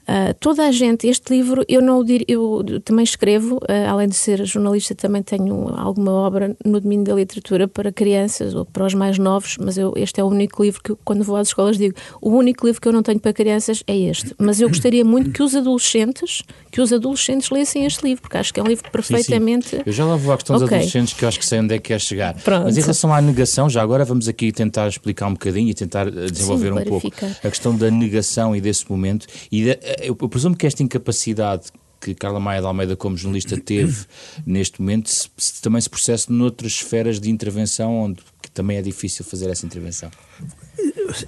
Uh, 0.10 0.34
toda 0.40 0.66
a 0.66 0.72
gente, 0.72 1.08
este 1.08 1.32
livro, 1.32 1.64
eu 1.68 1.84
não 1.84 2.04
dir, 2.04 2.26
eu 2.28 2.66
também 2.84 3.04
escrevo, 3.04 3.58
uh, 3.58 3.90
além 3.90 4.08
de 4.08 4.16
ser 4.16 4.44
jornalista, 4.44 4.96
também 4.96 5.22
tenho 5.22 5.70
alguma 5.78 6.12
obra 6.12 6.58
no 6.66 6.82
domínio 6.82 7.06
da 7.06 7.14
literatura 7.14 7.68
para 7.68 7.92
crianças 7.92 8.56
ou 8.56 8.66
para 8.66 8.88
os 8.88 8.96
mais 8.96 9.20
novos, 9.20 9.58
mas 9.60 9.78
eu, 9.78 9.94
este 9.96 10.20
é 10.20 10.24
o 10.24 10.28
único 10.28 10.64
livro 10.64 10.82
que, 10.82 10.96
quando 11.06 11.24
vou 11.24 11.36
às 11.36 11.50
escolas, 11.50 11.78
digo: 11.78 11.96
o 12.20 12.32
único 12.32 12.66
livro 12.66 12.82
que 12.82 12.88
eu 12.88 12.92
não 12.92 13.04
tenho 13.04 13.20
para 13.20 13.32
crianças 13.32 13.84
é 13.86 13.96
este. 13.96 14.34
Mas 14.40 14.60
eu 14.60 14.68
gostaria 14.68 15.06
muito 15.06 15.30
que 15.30 15.44
os 15.44 15.56
adolescentes, 15.56 16.42
que 16.72 16.82
os 16.82 16.92
adolescentes 16.92 17.52
lessem 17.52 17.86
este 17.86 18.04
livro, 18.04 18.24
porque 18.24 18.38
acho 18.38 18.52
que 18.52 18.60
é 18.60 18.64
um 18.64 18.68
livro 18.68 18.90
perfeitamente. 18.90 19.70
Sim, 19.70 19.78
sim. 19.78 19.84
Eu 19.86 19.94
já 19.94 20.06
lá 20.06 20.16
vou 20.16 20.34
à 20.34 20.38
questão 20.38 20.56
okay. 20.56 20.68
dos 20.68 20.76
adolescentes, 20.76 21.14
que 21.14 21.24
eu 21.24 21.30
acho 21.30 21.38
que 21.38 21.46
sei 21.46 21.60
onde 21.60 21.76
é 21.76 21.78
que 21.78 21.90
quer 21.90 22.02
chegar. 22.02 22.34
Pronto. 22.34 22.64
Mas 22.64 22.78
em 22.80 22.82
relação 22.82 23.14
à 23.14 23.22
negação, 23.22 23.70
já 23.70 23.84
agora 23.84 24.04
vamos 24.04 24.28
aqui 24.28 24.52
tentar 24.52 24.88
explicar 24.88 25.28
um 25.28 25.34
bocadinho 25.34 25.70
e 25.70 25.74
tentar 25.76 26.08
eh, 26.08 26.26
desenvolver 26.32 26.74
sim, 26.74 26.80
um 26.80 26.84
pouco 26.86 27.10
a 27.44 27.50
questão 27.50 27.76
da 27.76 27.92
negação 27.92 28.56
e 28.56 28.62
desse 28.62 28.90
momento. 28.90 29.28
E 29.52 29.66
de, 29.66 29.78
eu, 30.02 30.18
eu 30.20 30.30
presumo 30.30 30.56
que 30.56 30.68
esta 30.68 30.84
incapacidade 30.84 31.72
que 32.00 32.16
Carla 32.16 32.40
Maia 32.40 32.62
de 32.62 32.68
Almeida, 32.68 32.96
como 32.96 33.18
jornalista, 33.18 33.60
teve 33.60 34.06
neste 34.46 34.82
momento, 34.82 35.10
se, 35.10 35.30
se, 35.38 35.62
também 35.62 35.82
se 35.82 35.90
processa 35.90 36.32
noutras 36.32 36.74
esferas 36.74 37.20
de 37.20 37.30
intervenção 37.30 37.94
onde 37.94 38.22
também 38.54 38.78
é 38.78 38.82
difícil 38.82 39.24
fazer 39.24 39.50
essa 39.50 39.66
intervenção. 39.66 40.12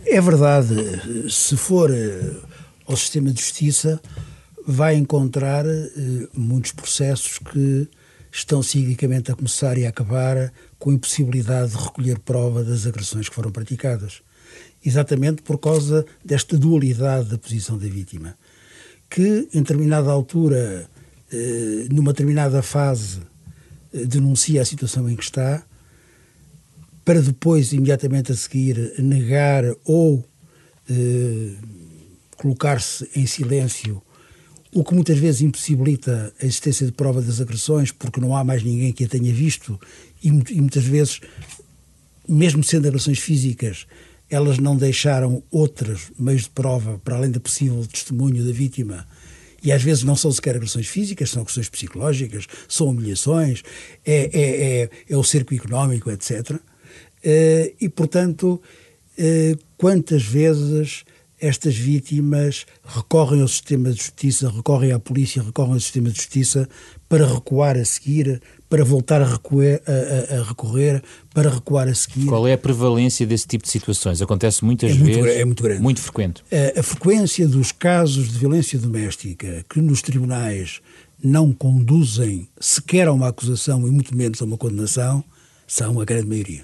É 0.05 0.19
verdade. 0.19 0.75
Se 1.29 1.55
for 1.55 1.89
eh, 1.89 2.35
ao 2.85 2.97
sistema 2.97 3.31
de 3.31 3.39
justiça, 3.41 4.01
vai 4.67 4.95
encontrar 4.95 5.65
eh, 5.65 5.89
muitos 6.33 6.73
processos 6.73 7.39
que 7.39 7.87
estão 8.31 8.61
ciclicamente 8.61 9.31
a 9.31 9.35
começar 9.35 9.77
e 9.77 9.85
a 9.85 9.89
acabar 9.89 10.51
com 10.77 10.89
a 10.89 10.93
impossibilidade 10.93 11.71
de 11.71 11.77
recolher 11.77 12.19
prova 12.19 12.63
das 12.63 12.85
agressões 12.85 13.29
que 13.29 13.35
foram 13.35 13.51
praticadas. 13.51 14.21
Exatamente 14.83 15.41
por 15.41 15.57
causa 15.57 16.05
desta 16.25 16.57
dualidade 16.57 17.29
da 17.29 17.37
posição 17.37 17.77
da 17.77 17.87
vítima 17.87 18.35
que 19.11 19.49
em 19.53 19.59
determinada 19.59 20.09
altura, 20.09 20.89
eh, 21.31 21.85
numa 21.91 22.13
determinada 22.13 22.61
fase, 22.61 23.19
eh, 23.93 24.05
denuncia 24.05 24.61
a 24.61 24.65
situação 24.65 25.09
em 25.09 25.17
que 25.17 25.23
está, 25.23 25.61
para 27.03 27.21
depois, 27.21 27.73
imediatamente 27.73 28.31
a 28.31 28.35
seguir, 28.35 28.93
negar 28.99 29.65
ou 29.83 30.25
eh, 30.89 31.51
colocar-se 32.37 33.09
em 33.13 33.27
silêncio, 33.27 34.01
o 34.73 34.81
que 34.81 34.95
muitas 34.95 35.17
vezes 35.17 35.41
impossibilita 35.41 36.33
a 36.41 36.45
existência 36.45 36.85
de 36.85 36.93
prova 36.93 37.21
das 37.21 37.41
agressões, 37.41 37.91
porque 37.91 38.21
não 38.21 38.35
há 38.35 38.45
mais 38.45 38.63
ninguém 38.63 38.93
que 38.93 39.03
a 39.03 39.09
tenha 39.09 39.33
visto, 39.33 39.77
e, 40.23 40.29
e 40.29 40.61
muitas 40.61 40.85
vezes, 40.85 41.19
mesmo 42.25 42.63
sendo 42.63 42.87
agressões 42.87 43.19
físicas, 43.19 43.85
elas 44.31 44.57
não 44.57 44.77
deixaram 44.77 45.43
outros 45.51 46.09
meios 46.17 46.43
de 46.43 46.49
prova 46.51 46.97
para 47.03 47.17
além 47.17 47.29
do 47.29 47.41
possível 47.41 47.85
testemunho 47.85 48.45
da 48.45 48.53
vítima. 48.53 49.05
E 49.61 49.71
às 49.71 49.83
vezes 49.83 50.03
não 50.03 50.15
são 50.15 50.31
sequer 50.31 50.55
agressões 50.55 50.87
físicas, 50.87 51.29
são 51.29 51.41
agressões 51.41 51.69
psicológicas, 51.69 52.47
são 52.67 52.87
humilhações, 52.87 53.61
é, 54.05 54.29
é, 54.33 54.83
é, 54.83 54.89
é 55.09 55.17
o 55.17 55.23
cerco 55.23 55.53
económico, 55.53 56.09
etc. 56.09 56.57
Eh, 57.23 57.73
e, 57.79 57.89
portanto, 57.89 58.59
eh, 59.17 59.55
quantas 59.77 60.23
vezes 60.23 61.03
estas 61.39 61.75
vítimas 61.75 62.65
recorrem 62.83 63.41
ao 63.41 63.47
sistema 63.47 63.91
de 63.91 63.97
justiça, 63.97 64.49
recorrem 64.49 64.93
à 64.93 64.99
polícia, 64.99 65.43
recorrem 65.43 65.73
ao 65.73 65.79
sistema 65.79 66.09
de 66.09 66.17
justiça 66.17 66.69
para 67.09 67.27
recuar 67.27 67.77
a 67.77 67.83
seguir, 67.83 68.41
para 68.71 68.85
voltar 68.85 69.21
a, 69.21 69.25
recuer, 69.25 69.81
a, 69.85 70.35
a, 70.35 70.39
a, 70.39 70.43
recorrer, 70.45 71.03
para 71.33 71.49
recuar 71.49 71.89
a 71.89 71.93
seguir. 71.93 72.25
Qual 72.25 72.47
é 72.47 72.53
a 72.53 72.57
prevalência 72.57 73.27
desse 73.27 73.45
tipo 73.45 73.65
de 73.65 73.69
situações? 73.69 74.21
Acontece 74.21 74.63
muitas 74.63 74.91
é 74.91 74.93
vezes. 74.93 75.17
Muito, 75.17 75.29
é 75.29 75.43
muito 75.43 75.61
grande. 75.61 75.81
Muito 75.81 75.99
frequente. 75.99 76.41
A, 76.49 76.79
a 76.79 76.81
frequência 76.81 77.45
dos 77.49 77.73
casos 77.73 78.31
de 78.31 78.39
violência 78.39 78.79
doméstica 78.79 79.65
que 79.69 79.81
nos 79.81 80.01
tribunais 80.01 80.79
não 81.21 81.51
conduzem 81.51 82.47
sequer 82.61 83.09
a 83.09 83.11
uma 83.11 83.27
acusação 83.27 83.85
e 83.85 83.91
muito 83.91 84.15
menos 84.15 84.41
a 84.41 84.45
uma 84.45 84.57
condenação 84.57 85.21
são 85.67 85.99
a 85.99 86.05
grande 86.05 86.27
maioria. 86.27 86.63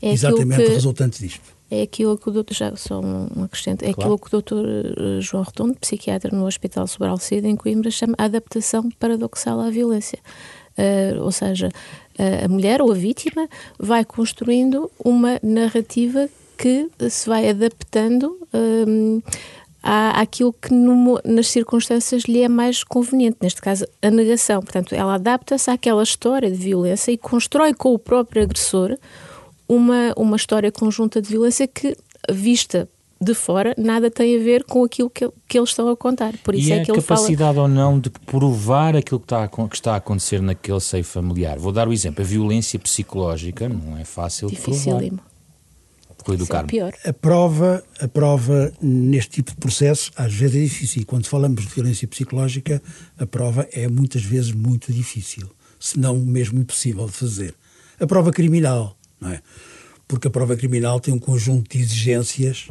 É 0.00 0.12
Exatamente 0.12 0.64
que... 0.64 0.70
resultante 0.70 1.18
disto 1.20 1.51
é 1.74 1.80
aquilo 1.80 2.18
que 2.18 2.28
o 2.28 2.32
doutor, 2.32 2.52
já 2.52 2.76
só 2.76 3.00
um 3.00 3.44
acrescento, 3.44 3.82
é 3.82 3.94
claro. 3.94 4.00
aquilo 4.00 4.18
que 4.18 4.26
o 4.26 4.30
doutor 4.30 4.66
eh, 4.68 5.20
João 5.22 5.42
Redondo, 5.42 5.74
psiquiatra 5.80 6.30
no 6.30 6.44
Hospital 6.46 6.86
Sobralceda, 6.86 7.48
em 7.48 7.56
Coimbra, 7.56 7.90
chama 7.90 8.14
adaptação 8.18 8.90
paradoxal 9.00 9.58
à 9.58 9.70
violência. 9.70 10.18
Uh, 10.72 11.22
ou 11.22 11.30
seja, 11.30 11.70
a 12.42 12.48
mulher 12.48 12.80
ou 12.80 12.90
a 12.90 12.94
vítima 12.94 13.46
vai 13.78 14.06
construindo 14.06 14.90
uma 15.02 15.38
narrativa 15.42 16.28
que 16.56 16.88
se 17.10 17.28
vai 17.28 17.48
adaptando 17.48 18.38
um, 18.54 19.20
à, 19.82 20.20
àquilo 20.20 20.52
que 20.52 20.72
no, 20.72 21.20
nas 21.24 21.48
circunstâncias 21.48 22.22
lhe 22.24 22.42
é 22.42 22.48
mais 22.48 22.84
conveniente, 22.84 23.38
neste 23.40 23.60
caso 23.60 23.86
a 24.00 24.10
negação. 24.10 24.60
Portanto, 24.60 24.94
ela 24.94 25.14
adapta-se 25.14 25.70
àquela 25.70 26.02
história 26.02 26.50
de 26.50 26.56
violência 26.56 27.12
e 27.12 27.18
constrói 27.18 27.74
com 27.74 27.92
o 27.92 27.98
próprio 27.98 28.42
agressor 28.42 28.96
uma, 29.74 30.12
uma 30.16 30.36
história 30.36 30.70
conjunta 30.70 31.20
de 31.20 31.28
violência 31.28 31.66
que, 31.66 31.96
vista 32.30 32.88
de 33.20 33.34
fora, 33.34 33.74
nada 33.78 34.10
tem 34.10 34.36
a 34.36 34.42
ver 34.42 34.64
com 34.64 34.82
aquilo 34.84 35.08
que, 35.08 35.30
que 35.48 35.56
eles 35.56 35.70
estão 35.70 35.88
a 35.88 35.96
contar. 35.96 36.36
Por 36.38 36.54
isso 36.54 36.68
e 36.68 36.72
é 36.72 36.84
que 36.84 36.90
a 36.90 36.94
capacidade 36.96 37.54
fala... 37.54 37.62
ou 37.62 37.68
não 37.68 37.98
de 37.98 38.10
provar 38.10 38.96
aquilo 38.96 39.20
que 39.20 39.26
está, 39.26 39.44
a, 39.44 39.48
que 39.48 39.74
está 39.74 39.92
a 39.94 39.96
acontecer 39.96 40.42
naquele 40.42 40.80
seio 40.80 41.04
familiar. 41.04 41.58
Vou 41.58 41.72
dar 41.72 41.86
o 41.86 41.92
exemplo. 41.92 42.22
A 42.22 42.26
violência 42.26 42.78
psicológica 42.78 43.68
não 43.68 43.96
é 43.96 44.04
fácil 44.04 44.48
de 44.48 44.56
provar. 44.56 45.02
Rui 46.24 46.36
do 46.36 46.44
É 46.44 46.62
pior. 46.64 46.92
A 47.04 47.12
prova, 47.12 47.82
a 48.00 48.08
prova 48.08 48.72
neste 48.80 49.30
tipo 49.30 49.50
de 49.50 49.56
processo 49.56 50.10
às 50.16 50.32
vezes 50.32 50.56
é 50.56 50.64
difícil. 50.64 51.02
E 51.02 51.04
quando 51.04 51.26
falamos 51.26 51.62
de 51.62 51.68
violência 51.68 52.06
psicológica, 52.06 52.82
a 53.18 53.26
prova 53.26 53.68
é 53.72 53.88
muitas 53.88 54.22
vezes 54.22 54.52
muito 54.52 54.92
difícil, 54.92 55.48
se 55.80 55.98
não 55.98 56.16
mesmo 56.18 56.60
impossível 56.60 57.06
de 57.06 57.12
fazer. 57.12 57.54
A 57.98 58.06
prova 58.06 58.30
criminal, 58.30 58.96
não 59.22 59.30
é? 59.30 59.40
Porque 60.06 60.28
a 60.28 60.30
prova 60.30 60.56
criminal 60.56 61.00
tem 61.00 61.14
um 61.14 61.18
conjunto 61.18 61.70
de 61.70 61.82
exigências 61.82 62.68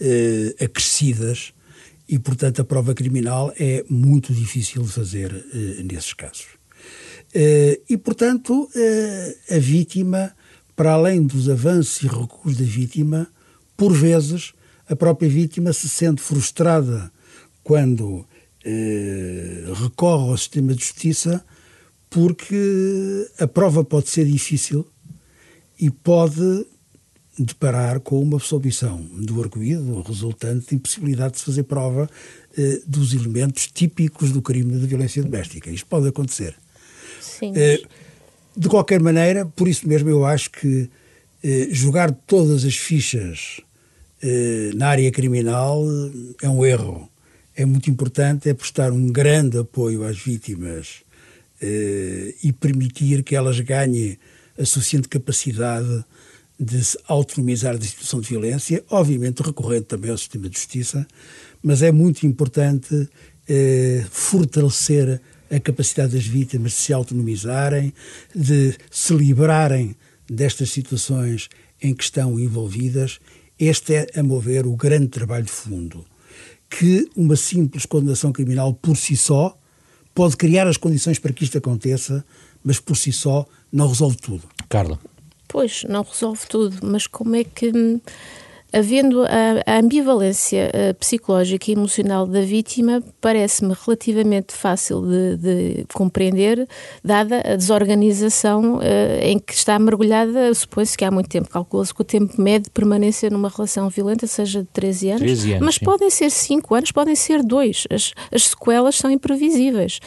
eh, 0.00 0.54
acrescidas 0.62 1.54
e, 2.08 2.18
portanto, 2.18 2.60
a 2.60 2.64
prova 2.64 2.92
criminal 2.94 3.52
é 3.58 3.84
muito 3.88 4.34
difícil 4.34 4.82
de 4.82 4.88
fazer 4.88 5.32
eh, 5.32 5.82
nesses 5.84 6.12
casos. 6.12 6.46
Eh, 7.32 7.80
e, 7.88 7.96
portanto, 7.96 8.68
eh, 8.74 9.36
a 9.50 9.58
vítima, 9.58 10.34
para 10.76 10.92
além 10.92 11.24
dos 11.24 11.48
avanços 11.48 12.02
e 12.02 12.08
recuos 12.08 12.56
da 12.56 12.64
vítima, 12.64 13.28
por 13.76 13.92
vezes 13.92 14.52
a 14.88 14.96
própria 14.96 15.28
vítima 15.28 15.72
se 15.72 15.88
sente 15.88 16.20
frustrada 16.20 17.10
quando 17.62 18.26
eh, 18.64 19.64
recorre 19.82 20.30
ao 20.30 20.36
sistema 20.36 20.74
de 20.74 20.82
justiça 20.82 21.44
porque 22.10 23.26
a 23.40 23.46
prova 23.48 23.82
pode 23.82 24.08
ser 24.08 24.26
difícil 24.26 24.86
e 25.78 25.90
pode 25.90 26.66
deparar 27.38 28.00
com 28.00 28.22
uma 28.22 28.36
absorção 28.36 29.00
do 29.12 29.42
arguído 29.42 30.02
resultante 30.02 30.68
de 30.68 30.74
impossibilidade 30.76 31.34
de 31.34 31.40
se 31.40 31.44
fazer 31.44 31.64
prova 31.64 32.08
eh, 32.56 32.80
dos 32.86 33.12
elementos 33.12 33.66
típicos 33.66 34.30
do 34.30 34.40
crime 34.40 34.78
de 34.78 34.86
violência 34.86 35.22
doméstica. 35.22 35.70
Isto 35.70 35.86
pode 35.86 36.06
acontecer. 36.06 36.54
Sim. 37.20 37.52
Eh, 37.56 37.82
de 38.56 38.68
qualquer 38.68 39.00
maneira, 39.00 39.44
por 39.44 39.66
isso 39.66 39.88
mesmo 39.88 40.08
eu 40.08 40.24
acho 40.24 40.50
que 40.50 40.88
eh, 41.42 41.68
jogar 41.72 42.12
todas 42.12 42.64
as 42.64 42.76
fichas 42.76 43.60
eh, 44.22 44.70
na 44.74 44.88
área 44.88 45.10
criminal 45.10 45.84
é 46.40 46.48
um 46.48 46.64
erro. 46.64 47.08
É 47.56 47.64
muito 47.64 47.90
importante 47.90 48.48
é 48.48 48.54
prestar 48.54 48.92
um 48.92 49.08
grande 49.08 49.58
apoio 49.58 50.04
às 50.04 50.18
vítimas 50.18 51.02
eh, 51.60 52.34
e 52.42 52.52
permitir 52.52 53.22
que 53.22 53.36
elas 53.36 53.58
ganhem 53.60 54.16
a 54.58 54.64
suficiente 54.64 55.08
capacidade 55.08 56.04
de 56.58 56.84
se 56.84 56.98
autonomizar 57.08 57.76
da 57.76 57.84
situação 57.84 58.20
de 58.20 58.28
violência, 58.28 58.84
obviamente 58.88 59.42
recorrendo 59.42 59.84
também 59.84 60.10
ao 60.10 60.18
sistema 60.18 60.48
de 60.48 60.56
justiça, 60.56 61.06
mas 61.62 61.82
é 61.82 61.90
muito 61.90 62.26
importante 62.26 63.08
eh, 63.48 64.04
fortalecer 64.10 65.20
a 65.50 65.60
capacidade 65.60 66.14
das 66.14 66.26
vítimas 66.26 66.72
de 66.72 66.78
se 66.78 66.92
autonomizarem, 66.92 67.92
de 68.34 68.74
se 68.90 69.14
livrarem 69.14 69.96
destas 70.28 70.70
situações 70.70 71.48
em 71.82 71.94
que 71.94 72.04
estão 72.04 72.38
envolvidas. 72.38 73.20
Este 73.58 73.94
é, 73.94 74.06
a 74.16 74.22
meu 74.22 74.40
ver, 74.40 74.66
o 74.66 74.76
grande 74.76 75.08
trabalho 75.08 75.44
de 75.44 75.50
fundo. 75.50 76.04
Que 76.70 77.08
uma 77.14 77.36
simples 77.36 77.86
condenação 77.86 78.32
criminal 78.32 78.72
por 78.74 78.96
si 78.96 79.16
só 79.16 79.56
pode 80.14 80.36
criar 80.36 80.66
as 80.66 80.76
condições 80.76 81.18
para 81.18 81.32
que 81.32 81.44
isto 81.44 81.58
aconteça, 81.58 82.24
mas 82.62 82.80
por 82.80 82.96
si 82.96 83.12
só 83.12 83.46
não 83.74 83.88
resolve 83.88 84.16
tudo. 84.16 84.44
Carla. 84.68 84.98
Pois, 85.48 85.84
não 85.88 86.02
resolve 86.02 86.46
tudo, 86.48 86.78
mas 86.82 87.06
como 87.06 87.34
é 87.34 87.42
que 87.42 87.72
havendo 88.74 89.22
a, 89.22 89.72
a 89.72 89.78
ambivalência 89.78 90.68
a 90.74 90.78
eh, 90.78 90.92
psicológica 90.94 91.70
e 91.70 91.74
emocional 91.74 92.26
da 92.26 92.40
vítima, 92.40 93.00
parece-me 93.20 93.72
relativamente 93.86 94.52
fácil 94.52 95.02
de, 95.02 95.36
de, 95.36 95.86
compreender, 95.94 96.66
dada 97.02 97.40
a 97.40 97.54
desorganização 97.54 98.78
uh, 98.78 98.80
em 99.22 99.38
que 99.38 99.54
está 99.54 99.78
mergulhada. 99.78 100.52
Supõe-se 100.52 100.98
que 100.98 101.04
há 101.04 101.10
muito 101.10 101.28
tempo, 101.28 101.48
calcula-se 101.48 101.94
que 101.94 102.00
o 102.00 102.04
tempo 102.04 102.40
médio 102.40 102.64
de 102.64 102.70
permanência 102.70 103.30
numa 103.30 103.48
relação 103.48 103.88
violenta 103.88 104.26
seja 104.26 104.62
de 104.62 104.68
13 104.72 105.10
anos, 105.10 105.22
13 105.22 105.52
anos 105.52 105.64
mas 105.64 105.74
sim. 105.76 105.84
podem 105.84 106.10
ser 106.10 106.30
5 106.30 106.74
anos, 106.74 106.90
podem 106.90 107.14
ser 107.14 107.44
2. 107.44 107.86
As, 107.90 108.12
as 108.32 108.48
sequelas 108.48 108.96
são 108.96 109.08
imprevisíveis. 109.08 110.00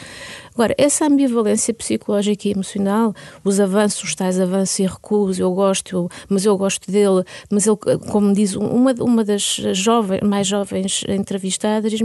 Agora, 0.58 0.74
essa 0.76 1.06
ambivalência 1.06 1.72
psicológica 1.72 2.48
e 2.48 2.50
emocional, 2.50 3.14
os 3.44 3.60
avanços, 3.60 4.02
os 4.02 4.14
tais 4.16 4.40
avanços 4.40 4.76
e 4.80 4.86
recuos, 4.86 5.38
eu 5.38 5.52
gosto, 5.52 5.94
eu, 5.94 6.08
mas 6.28 6.44
eu 6.44 6.58
gosto 6.58 6.90
dele, 6.90 7.22
mas 7.48 7.64
ele, 7.64 7.76
como 8.10 8.32
diz 8.32 8.56
uma, 8.56 8.92
uma 8.98 9.22
das 9.22 9.42
jovens, 9.72 10.20
mais 10.20 10.48
jovens 10.48 11.04
entrevistadas, 11.08 11.92
diz 11.92 12.00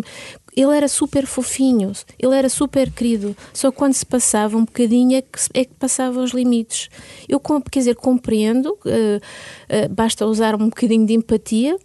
ele 0.56 0.78
era 0.78 0.88
super 0.88 1.26
fofinho, 1.26 1.94
ele 2.20 2.36
era 2.36 2.48
super 2.48 2.92
querido, 2.92 3.36
só 3.52 3.72
quando 3.72 3.94
se 3.94 4.06
passava 4.06 4.56
um 4.56 4.66
bocadinho 4.66 5.18
é 5.18 5.24
que, 5.24 5.40
é 5.56 5.66
que 5.66 5.74
passava 5.74 6.22
os 6.22 6.30
limites. 6.30 6.90
Eu, 7.28 7.40
quer 7.40 7.80
dizer, 7.80 7.96
compreendo, 7.96 8.78
uh, 8.86 9.18
uh, 9.18 9.90
basta 9.90 10.28
usar 10.28 10.54
um 10.54 10.70
bocadinho 10.70 11.08
de 11.08 11.14
empatia. 11.16 11.76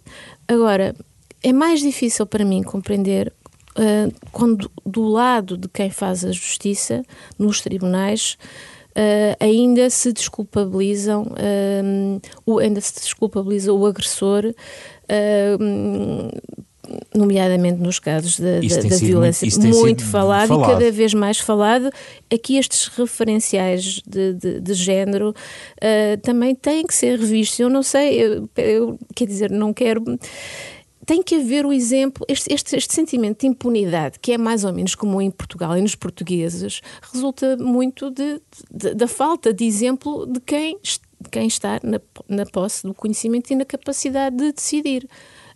Agora, 0.47 0.95
é 1.41 1.53
mais 1.53 1.79
difícil 1.79 2.27
para 2.27 2.45
mim 2.45 2.61
compreender 2.61 3.33
uh, 3.79 4.13
quando 4.31 4.69
do 4.85 5.03
lado 5.03 5.57
de 5.57 5.67
quem 5.67 5.89
faz 5.89 6.25
a 6.25 6.31
justiça, 6.31 7.01
nos 7.37 7.61
tribunais, 7.61 8.37
uh, 8.91 9.35
ainda 9.39 9.89
se 9.89 10.11
desculpabilizam, 10.11 11.23
uh, 11.23 12.21
o, 12.45 12.59
ainda 12.59 12.81
se 12.81 12.93
desculpabiliza 12.95 13.73
o 13.73 13.85
agressor 13.85 14.53
nomeadamente 17.13 17.79
nos 17.79 17.99
casos 17.99 18.39
da, 18.39 18.59
da, 18.59 18.89
da 18.89 18.95
violência, 18.97 19.47
muito, 19.59 19.77
muito 19.77 20.05
falado, 20.05 20.49
falado, 20.49 20.69
e 20.69 20.73
cada 20.73 20.91
vez 20.91 21.13
mais 21.13 21.37
falado. 21.37 21.89
Aqui 22.33 22.57
estes 22.57 22.87
referenciais 22.87 24.01
de, 24.07 24.33
de, 24.33 24.59
de 24.59 24.73
género 24.73 25.29
uh, 25.29 26.17
também 26.21 26.55
têm 26.55 26.85
que 26.85 26.93
ser 26.93 27.19
revistos. 27.19 27.59
Eu 27.59 27.69
não 27.69 27.83
sei, 27.83 28.21
eu, 28.21 28.49
eu 28.57 28.99
quer 29.15 29.25
dizer, 29.25 29.51
não 29.51 29.73
quero 29.73 30.03
tem 31.05 31.23
que 31.23 31.35
haver 31.35 31.65
o 31.65 31.73
exemplo, 31.73 32.25
este, 32.27 32.53
este, 32.53 32.75
este, 32.75 32.93
sentimento 32.93 33.41
de 33.41 33.47
impunidade, 33.47 34.19
que 34.19 34.31
é 34.31 34.37
mais 34.37 34.63
ou 34.63 34.73
menos 34.73 34.95
comum 34.95 35.21
em 35.21 35.31
Portugal 35.31 35.77
e 35.77 35.81
nos 35.81 35.95
portugueses, 35.95 36.81
resulta 37.11 37.57
muito 37.57 38.11
de, 38.11 38.41
de, 38.69 38.93
da 38.93 39.07
falta 39.07 39.53
de 39.53 39.65
exemplo 39.65 40.25
de 40.25 40.39
quem, 40.39 40.77
quem 41.31 41.47
está 41.47 41.79
na, 41.83 41.99
na 42.27 42.45
posse 42.45 42.85
do 42.85 42.93
conhecimento 42.93 43.51
e 43.51 43.55
na 43.55 43.65
capacidade 43.65 44.35
de 44.35 44.51
decidir. 44.51 45.07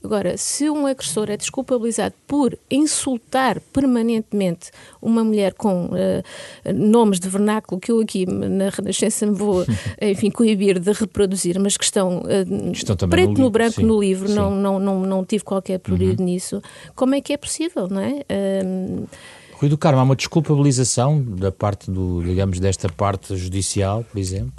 Agora, 0.03 0.35
se 0.37 0.69
um 0.69 0.85
agressor 0.85 1.29
é 1.29 1.37
desculpabilizado 1.37 2.13
por 2.27 2.57
insultar 2.69 3.61
permanentemente 3.71 4.69
uma 5.01 5.23
mulher 5.23 5.53
com 5.53 5.85
uh, 5.85 6.73
nomes 6.73 7.21
de 7.21 7.29
vernáculo 7.29 7.79
que 7.79 7.89
eu 7.89 8.01
aqui 8.01 8.25
na 8.25 8.69
Renascença 8.69 9.25
me 9.25 9.33
vou, 9.33 9.65
enfim, 10.01 10.29
coibir 10.29 10.77
de 10.77 10.91
reproduzir, 10.91 11.57
mas 11.57 11.77
que 11.77 11.85
estão, 11.85 12.19
uh, 12.19 12.71
estão 12.73 12.97
preto 13.07 13.33
no, 13.33 13.45
no 13.45 13.49
branco 13.49 13.79
sim, 13.79 13.85
no 13.85 13.97
livro, 13.97 14.29
não, 14.29 14.53
não, 14.53 14.77
não, 14.77 14.99
não 14.99 15.23
tive 15.23 15.45
qualquer 15.45 15.79
prurido 15.79 16.21
uhum. 16.21 16.27
nisso, 16.27 16.61
como 16.95 17.15
é 17.15 17.21
que 17.21 17.31
é 17.31 17.37
possível, 17.37 17.87
não 17.87 18.01
é? 18.01 18.25
Uh, 18.29 19.07
Rui 19.53 19.69
do 19.69 19.77
Carmo, 19.77 20.01
há 20.01 20.03
uma 20.03 20.15
desculpabilização 20.17 21.21
da 21.21 21.49
parte 21.49 21.89
do, 21.89 22.21
digamos, 22.21 22.59
desta 22.59 22.89
parte 22.89 23.37
judicial, 23.37 24.03
por 24.03 24.19
exemplo? 24.19 24.51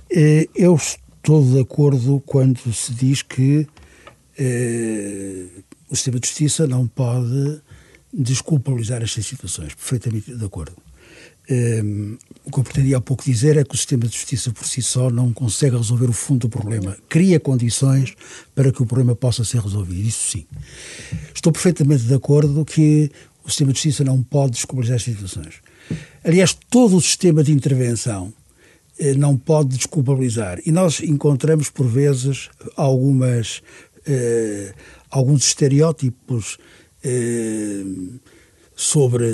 Eu 0.55 0.77
estou 0.77 1.43
de 1.43 1.61
acordo 1.61 2.23
quando 2.25 2.73
se 2.73 2.95
diz 2.95 3.21
que 3.21 3.67
eh, 4.39 5.47
o 5.89 5.97
sistema 5.97 6.19
de 6.19 6.29
justiça 6.29 6.67
não 6.67 6.87
pode 6.87 7.61
desculpabilizar 8.13 9.03
estas 9.03 9.27
situações. 9.27 9.75
Perfeitamente 9.75 10.35
de 10.35 10.45
acordo. 10.45 10.77
Eh, 11.49 11.83
o 12.45 12.51
que 12.51 12.59
eu 12.59 12.65
pretendia 12.65 12.97
há 12.97 13.01
pouco 13.01 13.25
dizer 13.25 13.57
é 13.57 13.65
que 13.65 13.75
o 13.75 13.77
sistema 13.77 14.07
de 14.07 14.15
justiça 14.15 14.51
por 14.51 14.67
si 14.67 14.81
só 14.81 15.11
não 15.11 15.33
consegue 15.33 15.77
resolver 15.77 16.09
o 16.09 16.13
fundo 16.13 16.41
do 16.41 16.49
problema. 16.49 16.97
Cria 17.09 17.39
condições 17.39 18.15
para 18.55 18.73
que 18.73 18.83
o 18.83 18.87
problema 18.87 19.15
possa 19.15 19.45
ser 19.45 19.61
resolvido. 19.61 20.07
Isso 20.07 20.31
sim. 20.31 20.47
Estou 21.35 21.53
perfeitamente 21.53 22.05
de 22.05 22.15
acordo 22.15 22.65
que 22.65 23.11
o 23.45 23.51
sistema 23.51 23.73
de 23.73 23.79
justiça 23.79 24.05
não 24.05 24.23
pode 24.23 24.53
desculpabilizar 24.53 24.97
estas 24.97 25.15
situações. 25.15 25.55
Aliás, 26.23 26.57
todo 26.71 26.97
o 26.97 27.01
sistema 27.01 27.45
de 27.45 27.53
intervenção 27.53 28.33
eh, 28.99 29.15
não 29.15 29.37
pode 29.37 29.77
desculpabilizar. 29.77 30.61
E 30.65 30.73
nós 30.73 31.01
encontramos, 31.01 31.69
por 31.69 31.87
vezes, 31.87 32.49
algumas 32.77 33.63
eh, 34.07 34.73
alguns 35.11 35.47
estereótipos 35.47 36.59
eh, 37.03 37.85
sobre, 38.75 39.27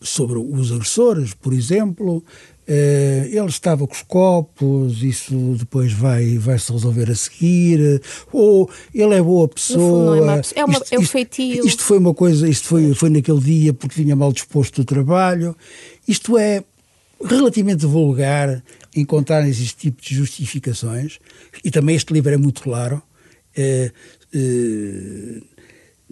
sobre 0.00 0.38
os 0.38 0.72
agressores, 0.72 1.34
por 1.34 1.52
exemplo. 1.52 2.24
Uh, 2.66 3.28
ele 3.28 3.48
estava 3.48 3.86
com 3.86 3.92
os 3.92 4.00
copos, 4.00 5.02
isso 5.02 5.54
depois 5.58 5.92
vai, 5.92 6.38
vai 6.38 6.58
se 6.58 6.72
resolver 6.72 7.10
a 7.10 7.14
seguir, 7.14 8.00
ou 8.32 8.70
ele 8.94 9.14
é 9.14 9.20
boa 9.22 9.46
pessoa. 9.46 10.16
Não 10.16 10.30
é, 10.32 10.40
é, 10.54 10.64
uma, 10.64 10.78
isto, 10.78 10.94
é 10.94 10.98
um 10.98 11.02
feitio. 11.02 11.66
Isto 11.66 11.82
foi 11.82 11.98
uma 11.98 12.14
coisa, 12.14 12.48
isto 12.48 12.66
foi, 12.66 12.94
foi 12.94 13.10
naquele 13.10 13.40
dia 13.40 13.74
porque 13.74 14.02
vinha 14.02 14.16
mal 14.16 14.32
disposto 14.32 14.80
do 14.80 14.84
trabalho. 14.86 15.54
Isto 16.08 16.38
é 16.38 16.64
relativamente 17.22 17.84
vulgar 17.84 18.62
encontrar 18.94 19.46
esse 19.48 19.74
tipo 19.74 20.00
de 20.02 20.14
justificações, 20.14 21.18
e 21.62 21.70
também 21.70 21.96
este 21.96 22.12
livro 22.12 22.32
é 22.32 22.36
muito 22.36 22.62
claro, 22.62 23.02
é, 23.56 23.90
é, 24.32 25.40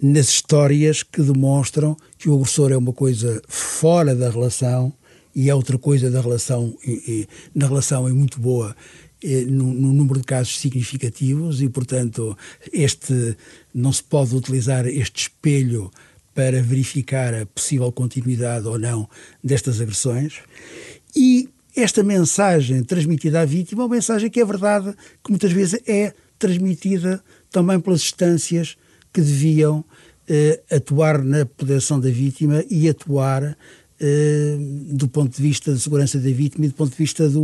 nas 0.01 0.29
histórias 0.29 1.03
que 1.03 1.21
demonstram 1.21 1.95
que 2.17 2.29
o 2.29 2.35
agressor 2.35 2.71
é 2.71 2.77
uma 2.77 2.93
coisa 2.93 3.41
fora 3.47 4.15
da 4.15 4.29
relação 4.29 4.93
e 5.35 5.49
é 5.49 5.55
outra 5.55 5.77
coisa 5.77 6.11
da 6.11 6.21
relação, 6.21 6.77
e, 6.85 6.91
e, 6.91 7.27
na 7.55 7.67
relação 7.67 8.07
é 8.07 8.13
muito 8.13 8.39
boa 8.39 8.75
é, 9.23 9.45
no, 9.45 9.73
no, 9.73 9.93
número 9.93 10.19
de 10.19 10.25
casos 10.25 10.59
significativos 10.59 11.61
e, 11.61 11.69
portanto, 11.69 12.37
este 12.71 13.37
não 13.73 13.91
se 13.91 14.03
pode 14.03 14.35
utilizar 14.35 14.85
este 14.85 15.23
espelho 15.23 15.89
para 16.35 16.61
verificar 16.61 17.33
a 17.33 17.45
possível 17.45 17.91
continuidade 17.91 18.67
ou 18.67 18.77
não 18.77 19.07
destas 19.43 19.79
agressões. 19.79 20.39
E 21.15 21.47
esta 21.75 22.03
mensagem 22.03 22.83
transmitida 22.83 23.41
à 23.41 23.45
vítima 23.45 23.83
é 23.83 23.85
uma 23.85 23.95
mensagem 23.95 24.29
que 24.29 24.39
é 24.39 24.45
verdade, 24.45 24.93
que 25.23 25.29
muitas 25.29 25.51
vezes 25.51 25.79
é 25.87 26.13
transmitida 26.37 27.23
também 27.51 27.79
pelas 27.79 28.01
instâncias 28.01 28.77
que 29.11 29.21
deviam 29.21 29.83
eh, 30.27 30.61
atuar 30.71 31.23
na 31.23 31.45
proteção 31.45 31.99
da 31.99 32.09
vítima 32.09 32.63
e 32.69 32.89
atuar 32.89 33.57
eh, 33.99 34.57
do 34.91 35.07
ponto 35.07 35.35
de 35.35 35.41
vista 35.41 35.71
da 35.71 35.77
segurança 35.77 36.19
da 36.19 36.29
vítima 36.31 36.65
e 36.65 36.69
do 36.69 36.73
ponto 36.73 36.91
de 36.91 36.97
vista 36.97 37.29
do, 37.29 37.41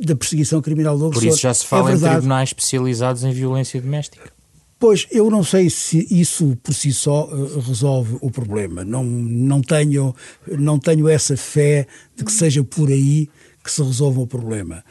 da 0.00 0.16
perseguição 0.16 0.62
criminal 0.62 0.96
do 0.96 1.06
agressor. 1.06 1.28
Por 1.28 1.34
isso 1.34 1.42
já 1.42 1.52
se 1.52 1.66
fala 1.66 1.90
é 1.90 1.94
em 1.94 1.98
tribunais 1.98 2.48
especializados 2.50 3.24
em 3.24 3.32
violência 3.32 3.80
doméstica. 3.80 4.32
Pois, 4.78 5.06
eu 5.10 5.30
não 5.30 5.44
sei 5.44 5.68
se 5.68 6.06
isso 6.10 6.56
por 6.62 6.72
si 6.72 6.90
só 6.90 7.26
uh, 7.26 7.60
resolve 7.60 8.16
o 8.22 8.30
problema. 8.30 8.82
Não, 8.82 9.04
não, 9.04 9.60
tenho, 9.60 10.14
não 10.58 10.78
tenho 10.78 11.06
essa 11.06 11.36
fé 11.36 11.86
de 12.16 12.24
que 12.24 12.32
seja 12.32 12.64
por 12.64 12.88
aí 12.88 13.28
que 13.62 13.70
se 13.70 13.82
resolva 13.82 14.20
o 14.20 14.26
problema. 14.26 14.84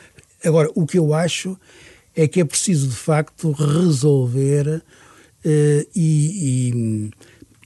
Agora, 0.43 0.69
o 0.75 0.85
que 0.85 0.97
eu 0.97 1.13
acho 1.13 1.57
é 2.15 2.27
que 2.27 2.39
é 2.39 2.45
preciso, 2.45 2.87
de 2.87 2.95
facto, 2.95 3.51
resolver 3.51 4.67
uh, 4.77 5.87
e, 5.95 6.71
e, 6.71 7.11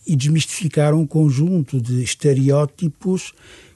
e 0.08 0.16
desmistificar 0.16 0.94
um 0.94 1.06
conjunto 1.06 1.82
de 1.82 2.04
estereótipos 2.04 3.34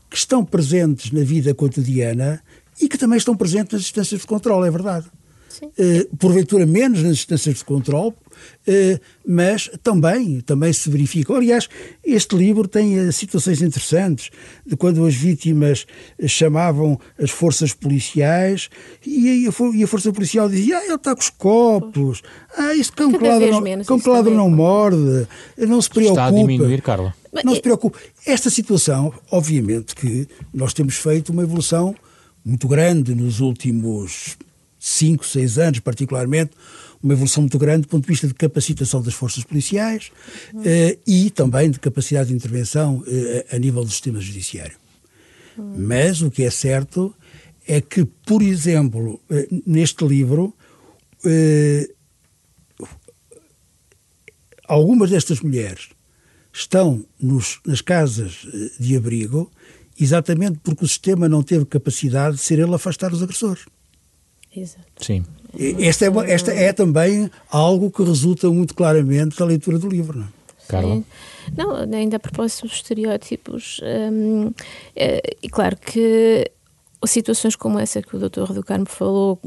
que 0.09 0.17
estão 0.17 0.43
presentes 0.43 1.11
na 1.11 1.21
vida 1.21 1.53
cotidiana 1.53 2.41
e 2.79 2.87
que 2.87 2.97
também 2.97 3.17
estão 3.17 3.35
presentes 3.35 3.73
nas 3.73 3.81
instâncias 3.81 4.21
de 4.21 4.27
controle, 4.27 4.67
é 4.67 4.71
verdade. 4.71 5.07
Uh, 5.63 6.15
porventura 6.17 6.65
menos 6.65 7.01
nas 7.01 7.13
instâncias 7.13 7.57
de 7.57 7.65
controle, 7.65 8.13
mas 9.25 9.69
também, 9.83 10.41
também 10.41 10.71
se 10.73 10.89
verifica. 10.89 11.33
Aliás, 11.33 11.69
este 12.03 12.35
livro 12.35 12.67
tem 12.67 12.99
uh, 12.99 13.11
situações 13.11 13.61
interessantes 13.61 14.29
de 14.65 14.75
quando 14.75 15.05
as 15.05 15.15
vítimas 15.15 15.85
chamavam 16.27 16.99
as 17.21 17.31
forças 17.31 17.73
policiais 17.73 18.69
e 19.05 19.47
a, 19.47 19.53
e 19.73 19.83
a 19.83 19.87
força 19.87 20.11
policial 20.11 20.49
dizia: 20.49 20.77
ah, 20.77 20.85
ele 20.85 20.95
está 20.95 21.15
com 21.15 21.21
os 21.21 21.29
copos, 21.29 22.21
ah, 22.57 22.73
isso 22.73 22.93
cão 22.93 23.11
que 23.11 23.25
ladro 23.25 23.51
não, 23.51 23.83
cão 23.83 24.01
ladro 24.05 24.33
não 24.33 24.49
morde, 24.49 25.27
não 25.57 25.81
se 25.81 25.89
preocupe. 25.89 26.19
Está 26.19 26.25
a 26.25 26.31
diminuir, 26.31 26.81
Carla. 26.81 27.13
Não 27.43 27.53
se 27.53 27.61
preocupe. 27.61 27.97
Esta 28.25 28.49
situação, 28.49 29.13
obviamente 29.31 29.95
que 29.95 30.27
nós 30.53 30.73
temos 30.73 30.95
feito 30.95 31.31
uma 31.31 31.43
evolução 31.43 31.95
muito 32.43 32.67
grande 32.67 33.13
nos 33.13 33.39
últimos 33.41 34.37
5, 34.87 35.25
6 35.25 35.57
anos, 35.57 35.79
particularmente, 35.79 36.51
uma 37.03 37.13
evolução 37.13 37.41
muito 37.43 37.57
grande 37.59 37.81
do 37.81 37.87
ponto 37.89 38.03
de 38.03 38.07
vista 38.07 38.27
de 38.27 38.33
capacitação 38.33 39.01
das 39.01 39.13
forças 39.13 39.43
policiais 39.43 40.11
uhum. 40.53 40.61
uh, 40.61 40.99
e 41.05 41.29
também 41.29 41.69
de 41.69 41.79
capacidade 41.79 42.29
de 42.29 42.35
intervenção 42.35 42.99
uh, 42.99 43.55
a 43.55 43.57
nível 43.59 43.83
do 43.83 43.91
sistema 43.91 44.19
judiciário. 44.19 44.77
Uhum. 45.57 45.73
Mas 45.77 46.21
o 46.21 46.31
que 46.31 46.43
é 46.43 46.49
certo 46.49 47.13
é 47.67 47.81
que, 47.81 48.05
por 48.25 48.41
exemplo, 48.41 49.21
uh, 49.29 49.63
neste 49.65 50.05
livro, 50.05 50.53
algumas 54.65 55.09
destas 55.09 55.41
mulheres 55.41 55.89
estão 56.53 57.03
nos, 57.19 57.59
nas 57.65 57.81
casas 57.81 58.47
de 58.79 58.95
abrigo 58.95 59.51
exatamente 59.99 60.59
porque 60.63 60.85
o 60.85 60.87
sistema 60.87 61.27
não 61.27 61.43
teve 61.43 61.65
capacidade 61.65 62.37
de 62.37 62.41
ser 62.41 62.59
ele 62.59 62.73
afastar 62.73 63.11
os 63.11 63.21
agressores. 63.21 63.65
Exato. 64.59 64.85
Sim. 64.99 65.25
Esta 65.79 66.05
é, 66.05 66.31
esta 66.31 66.51
é 66.51 66.73
também 66.73 67.29
algo 67.49 67.89
que 67.89 68.03
resulta 68.03 68.49
muito 68.49 68.75
claramente 68.75 69.37
da 69.37 69.45
leitura 69.45 69.79
do 69.79 69.87
livro. 69.87 70.19
Não 70.19 70.25
é? 70.25 70.37
Carla? 70.67 71.03
Não, 71.55 71.75
ainda 71.97 72.17
a 72.17 72.19
propósito 72.19 72.63
dos 72.67 72.73
estereótipos, 72.73 73.79
hum, 74.11 74.51
é, 74.95 75.21
e 75.41 75.49
claro 75.49 75.77
que 75.77 76.51
situações 77.05 77.55
como 77.55 77.79
essa 77.79 78.01
que 78.01 78.15
o 78.15 78.19
Dr. 78.19 78.53
do 78.53 78.63
Carmo 78.63 78.87
falou, 78.87 79.39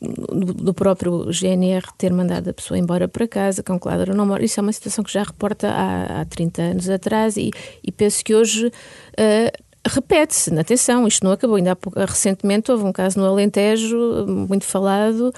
do, 0.00 0.54
do, 0.54 0.74
próprio 0.74 1.32
GNR 1.32 1.84
ter 1.96 2.12
mandado 2.12 2.50
a 2.50 2.52
pessoa 2.52 2.78
embora 2.78 3.08
para 3.08 3.26
casa, 3.26 3.62
com 3.62 3.78
claro 3.78 4.14
não 4.14 4.26
mora, 4.26 4.44
isso 4.44 4.60
é 4.60 4.62
uma 4.62 4.72
situação 4.72 5.02
que 5.02 5.12
já 5.12 5.22
reporta 5.22 5.68
há, 5.68 6.20
há 6.20 6.24
30 6.24 6.62
anos 6.62 6.88
atrás 6.90 7.36
e, 7.36 7.50
e 7.82 7.90
penso 7.90 8.22
que 8.24 8.34
hoje 8.34 8.66
uh, 8.66 9.62
repete-se. 9.86 10.56
Atenção, 10.58 11.06
isto 11.06 11.24
não 11.24 11.32
acabou. 11.32 11.56
Ainda 11.56 11.72
há, 11.72 12.04
recentemente 12.04 12.70
houve 12.70 12.84
um 12.84 12.92
caso 12.92 13.18
no 13.18 13.26
Alentejo, 13.26 14.26
muito 14.48 14.64
falado, 14.64 15.32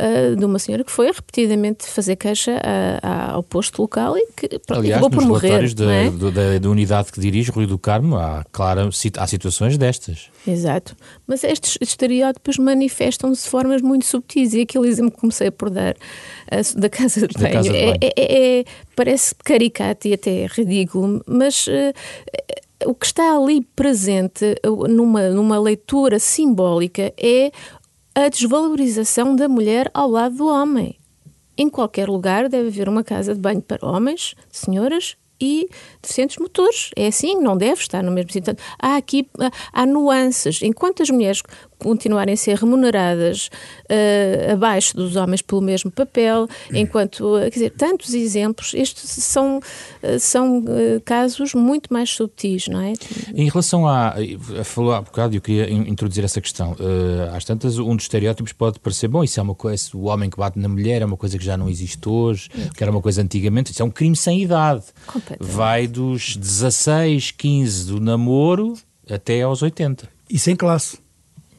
uh, 0.00 0.36
de 0.36 0.44
uma 0.44 0.58
senhora 0.58 0.82
que 0.82 0.90
foi 0.90 1.08
repetidamente 1.12 1.86
fazer 1.86 2.16
queixa 2.16 2.60
a, 2.62 3.06
a, 3.06 3.30
ao 3.32 3.42
posto 3.42 3.80
local 3.82 4.16
e 4.16 4.26
que 4.36 4.48
pronto, 4.48 4.80
Aliás, 4.80 5.00
acabou 5.00 5.10
por 5.10 5.26
morrer. 5.26 5.74
Da, 5.74 5.92
é? 5.92 6.10
da, 6.10 6.58
da, 6.58 6.70
unidade 6.70 7.12
que 7.12 7.20
dirige, 7.20 7.50
Rui 7.50 7.66
do 7.66 7.78
Carmo, 7.78 8.16
há, 8.16 8.44
claro, 8.50 8.88
há 9.18 9.26
situações 9.26 9.76
destas. 9.76 10.30
Exato. 10.46 10.96
Mas 11.26 11.44
estes 11.44 11.76
estereótipos 11.80 12.56
manifestam-se 12.56 13.44
de 13.44 13.50
formas 13.50 13.82
muito 13.82 14.06
subtis 14.06 14.54
e 14.54 14.62
aquele 14.62 14.88
exemplo 14.88 15.12
que 15.12 15.20
comecei 15.20 15.50
por 15.50 15.68
dar 15.68 15.94
uh, 15.94 16.80
da 16.80 16.88
casa 16.88 17.26
de 17.28 17.38
banho, 17.38 17.52
casa 17.52 17.70
de 17.70 17.78
banho. 17.78 17.98
É, 18.00 18.12
é, 18.16 18.60
é, 18.60 18.64
parece 18.96 19.34
caricato 19.44 20.08
e 20.08 20.14
até 20.14 20.46
ridículo, 20.46 21.22
mas... 21.26 21.66
Uh, 21.66 21.92
o 22.86 22.94
que 22.94 23.06
está 23.06 23.36
ali 23.36 23.62
presente 23.76 24.54
numa, 24.88 25.28
numa 25.30 25.58
leitura 25.58 26.18
simbólica 26.18 27.12
é 27.16 27.50
a 28.14 28.28
desvalorização 28.28 29.36
da 29.36 29.48
mulher 29.48 29.90
ao 29.94 30.08
lado 30.08 30.36
do 30.36 30.46
homem. 30.46 30.98
Em 31.56 31.68
qualquer 31.68 32.08
lugar 32.08 32.48
deve 32.48 32.68
haver 32.68 32.88
uma 32.88 33.04
casa 33.04 33.34
de 33.34 33.40
banho 33.40 33.60
para 33.60 33.86
homens, 33.86 34.34
senhoras 34.50 35.16
e 35.40 35.68
deficientes 36.02 36.36
motores. 36.38 36.90
É 36.96 37.06
assim, 37.06 37.40
não 37.40 37.56
deve 37.56 37.80
estar 37.80 38.02
no 38.02 38.10
mesmo 38.10 38.32
sítio. 38.32 38.54
Há 38.78 38.96
aqui 38.96 39.28
há 39.72 39.86
nuances. 39.86 40.60
Enquanto 40.62 41.02
as 41.02 41.10
mulheres 41.10 41.42
continuarem 41.80 42.34
a 42.34 42.36
ser 42.36 42.56
remuneradas 42.56 43.50
uh, 43.90 44.52
abaixo 44.52 44.96
dos 44.96 45.16
homens 45.16 45.42
pelo 45.42 45.60
mesmo 45.60 45.90
papel, 45.90 46.46
enquanto, 46.72 47.34
quer 47.44 47.50
dizer, 47.50 47.70
tantos 47.70 48.14
exemplos, 48.14 48.74
estes 48.74 49.10
são, 49.24 49.58
uh, 49.58 50.20
são 50.20 50.58
uh, 50.58 51.00
casos 51.04 51.54
muito 51.54 51.92
mais 51.92 52.10
subtis, 52.10 52.68
não 52.68 52.80
é? 52.80 52.92
Em 53.34 53.48
relação 53.48 53.88
a, 53.88 54.14
falou 54.64 54.92
há 54.92 55.00
bocado, 55.00 55.34
eu 55.34 55.40
queria 55.40 55.70
introduzir 55.70 56.24
essa 56.24 56.40
questão, 56.40 56.76
às 57.34 57.44
tantas, 57.44 57.78
um 57.78 57.96
dos 57.96 58.04
estereótipos 58.04 58.52
pode 58.52 58.78
parecer, 58.78 59.08
bom, 59.08 59.24
isso 59.24 59.40
é 59.40 59.42
uma 59.42 59.54
coisa, 59.54 59.90
o 59.94 60.04
homem 60.04 60.28
que 60.28 60.36
bate 60.36 60.58
na 60.58 60.68
mulher 60.68 61.02
é 61.02 61.04
uma 61.04 61.16
coisa 61.16 61.38
que 61.38 61.44
já 61.44 61.56
não 61.56 61.68
existe 61.68 62.08
hoje, 62.08 62.48
que 62.76 62.82
era 62.82 62.90
uma 62.90 63.00
coisa 63.00 63.22
antigamente, 63.22 63.72
isso 63.72 63.82
é 63.82 63.84
um 63.84 63.90
crime 63.90 64.16
sem 64.16 64.42
idade. 64.42 64.84
Vai 65.40 65.86
dos 65.86 66.36
16, 66.36 67.30
15 67.32 67.86
do 67.86 68.00
namoro 68.00 68.74
até 69.08 69.42
aos 69.42 69.62
80. 69.62 70.08
E 70.28 70.38
sem 70.38 70.54
classe. 70.54 70.98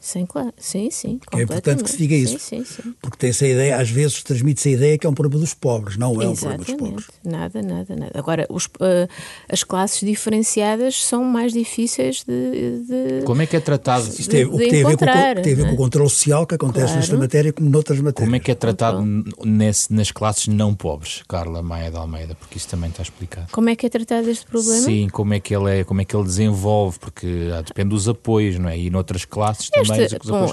Sim, 0.02 0.26
claro. 0.26 0.52
Sim, 0.58 0.90
sim. 0.90 1.20
É 1.32 1.42
importante 1.42 1.84
que 1.84 1.90
se 1.90 1.96
diga 1.96 2.16
isso. 2.16 2.36
Sim, 2.40 2.64
sim, 2.64 2.82
sim. 2.82 2.94
Porque 3.00 3.16
tem 3.16 3.30
essa 3.30 3.46
ideia, 3.46 3.76
às 3.76 3.88
vezes 3.88 4.20
transmite-se 4.24 4.70
a 4.70 4.72
ideia 4.72 4.98
que 4.98 5.06
é 5.06 5.10
um 5.10 5.14
problema 5.14 5.40
dos 5.40 5.54
pobres. 5.54 5.96
Não 5.96 6.20
é 6.20 6.24
Exatamente. 6.24 6.72
um 6.72 6.76
problema 6.76 6.96
dos 6.96 7.06
pobres. 7.06 7.20
Nada, 7.24 7.62
nada, 7.62 7.94
nada. 7.94 8.10
Agora, 8.12 8.44
os, 8.50 8.66
uh, 8.66 9.08
as 9.48 9.62
classes 9.62 10.00
diferenciadas 10.00 11.04
são 11.04 11.22
mais 11.22 11.52
difíceis 11.52 12.24
de. 12.26 12.82
de 13.20 13.24
como 13.24 13.42
é 13.42 13.46
que 13.46 13.54
é 13.54 13.60
tratado? 13.60 14.08
Isso 14.08 14.28
tem, 14.28 14.44
o 14.44 14.58
que 14.58 14.68
tem 14.68 14.84
a 14.84 14.88
ver, 14.88 14.96
com, 14.96 15.04
tem 15.40 15.52
a 15.52 15.56
ver 15.56 15.68
com 15.68 15.74
o 15.74 15.76
controle 15.76 16.10
social 16.10 16.48
que 16.48 16.56
acontece 16.56 16.86
claro. 16.86 16.98
nesta 16.98 17.16
matéria 17.16 17.52
como 17.52 17.70
noutras 17.70 18.00
matérias. 18.00 18.26
Como 18.26 18.34
é 18.34 18.40
que 18.40 18.50
é 18.50 18.54
tratado 18.56 19.04
nesse, 19.44 19.94
nas 19.94 20.10
classes 20.10 20.48
não 20.48 20.74
pobres, 20.74 21.22
Carla 21.28 21.62
Maia 21.62 21.92
de 21.92 21.96
Almeida? 21.96 22.34
Porque 22.34 22.58
isso 22.58 22.66
também 22.66 22.90
está 22.90 23.02
explicado. 23.02 23.46
Como 23.52 23.68
é 23.70 23.76
que 23.76 23.86
é 23.86 23.88
tratado 23.88 24.28
este 24.28 24.46
problema? 24.46 24.80
Sim, 24.80 25.08
como 25.08 25.32
é 25.32 25.38
que 25.38 25.54
ele, 25.54 25.78
é, 25.78 25.84
como 25.84 26.00
é 26.00 26.04
que 26.04 26.16
ele 26.16 26.24
desenvolve, 26.24 26.98
porque 26.98 27.50
ah, 27.56 27.62
depende 27.62 27.90
dos 27.90 28.08
apoios, 28.08 28.58
não 28.58 28.68
é? 28.68 28.76
E 28.76 28.90
noutras 28.90 29.24
classes 29.24 29.70
também 29.70 29.91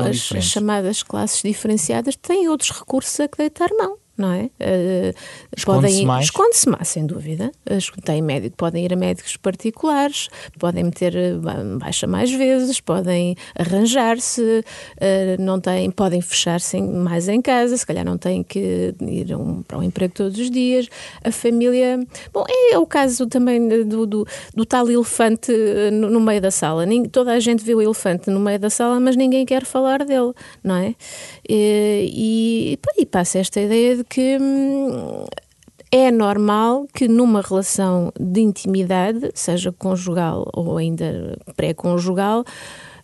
As, 0.09 0.31
as 0.35 0.43
chamadas 0.43 1.03
classes 1.03 1.41
diferenciadas 1.41 2.15
têm 2.15 2.47
outros 2.49 2.71
recursos 2.71 3.19
a 3.19 3.27
que 3.27 3.37
deitar 3.37 3.69
mão 3.77 3.97
não 4.19 4.33
é? 4.33 4.43
Uh, 4.43 5.13
esconde-se 5.55 6.05
mais? 6.05 6.25
Esconde-se 6.25 6.69
mais, 6.69 6.87
sem 6.89 7.05
dúvida. 7.05 7.51
Tem 8.03 8.21
médico, 8.21 8.57
podem 8.57 8.83
ir 8.83 8.93
a 8.93 8.95
médicos 8.97 9.37
particulares, 9.37 10.27
podem 10.59 10.83
meter 10.83 11.15
eh, 11.15 11.33
baixa 11.79 12.05
mais 12.05 12.29
vezes, 12.31 12.81
podem 12.81 13.35
arranjar-se, 13.57 14.41
uh, 14.41 15.41
não 15.41 15.59
têm, 15.59 15.89
podem 15.89 16.21
fechar-se 16.21 16.81
mais 16.81 17.29
em 17.29 17.41
casa, 17.41 17.77
se 17.77 17.85
calhar 17.85 18.03
não 18.03 18.17
têm 18.17 18.43
que 18.43 18.93
ir 19.01 19.33
um, 19.35 19.63
para 19.63 19.77
um 19.77 19.83
emprego 19.83 20.13
todos 20.13 20.37
os 20.37 20.51
dias. 20.51 20.87
A 21.23 21.31
família. 21.31 22.05
Bom, 22.33 22.43
é 22.71 22.77
o 22.77 22.85
caso 22.85 23.25
também 23.25 23.85
do, 23.85 24.05
do, 24.05 24.27
do 24.53 24.65
tal 24.65 24.89
elefante 24.89 25.51
no, 25.93 26.09
no, 26.09 26.19
meio 26.19 26.41
da 26.41 26.51
sala. 26.51 26.85
toda 27.11 27.31
a 27.31 27.39
gente 27.39 27.63
vê 27.63 27.73
o 27.73 27.81
elefante 27.81 28.29
no 28.29 28.39
meio 28.39 28.59
da 28.59 28.69
sala, 28.69 28.99
mas 28.99 29.15
ninguém 29.15 29.45
quer 29.45 29.63
falar 29.63 30.03
dele, 30.03 30.33
não 30.61 30.75
é? 30.75 30.95
E, 31.47 32.77
e, 32.97 33.01
e 33.01 33.05
passa 33.05 33.39
esta 33.39 33.61
ideia 33.61 33.95
de 33.95 34.03
que 34.09 34.37
hum, 34.39 35.25
é 35.91 36.11
normal 36.11 36.87
que 36.93 37.07
numa 37.07 37.41
relação 37.41 38.11
de 38.19 38.41
intimidade, 38.41 39.31
seja 39.33 39.71
conjugal 39.71 40.49
ou 40.53 40.77
ainda 40.77 41.37
pré-conjugal, 41.55 42.43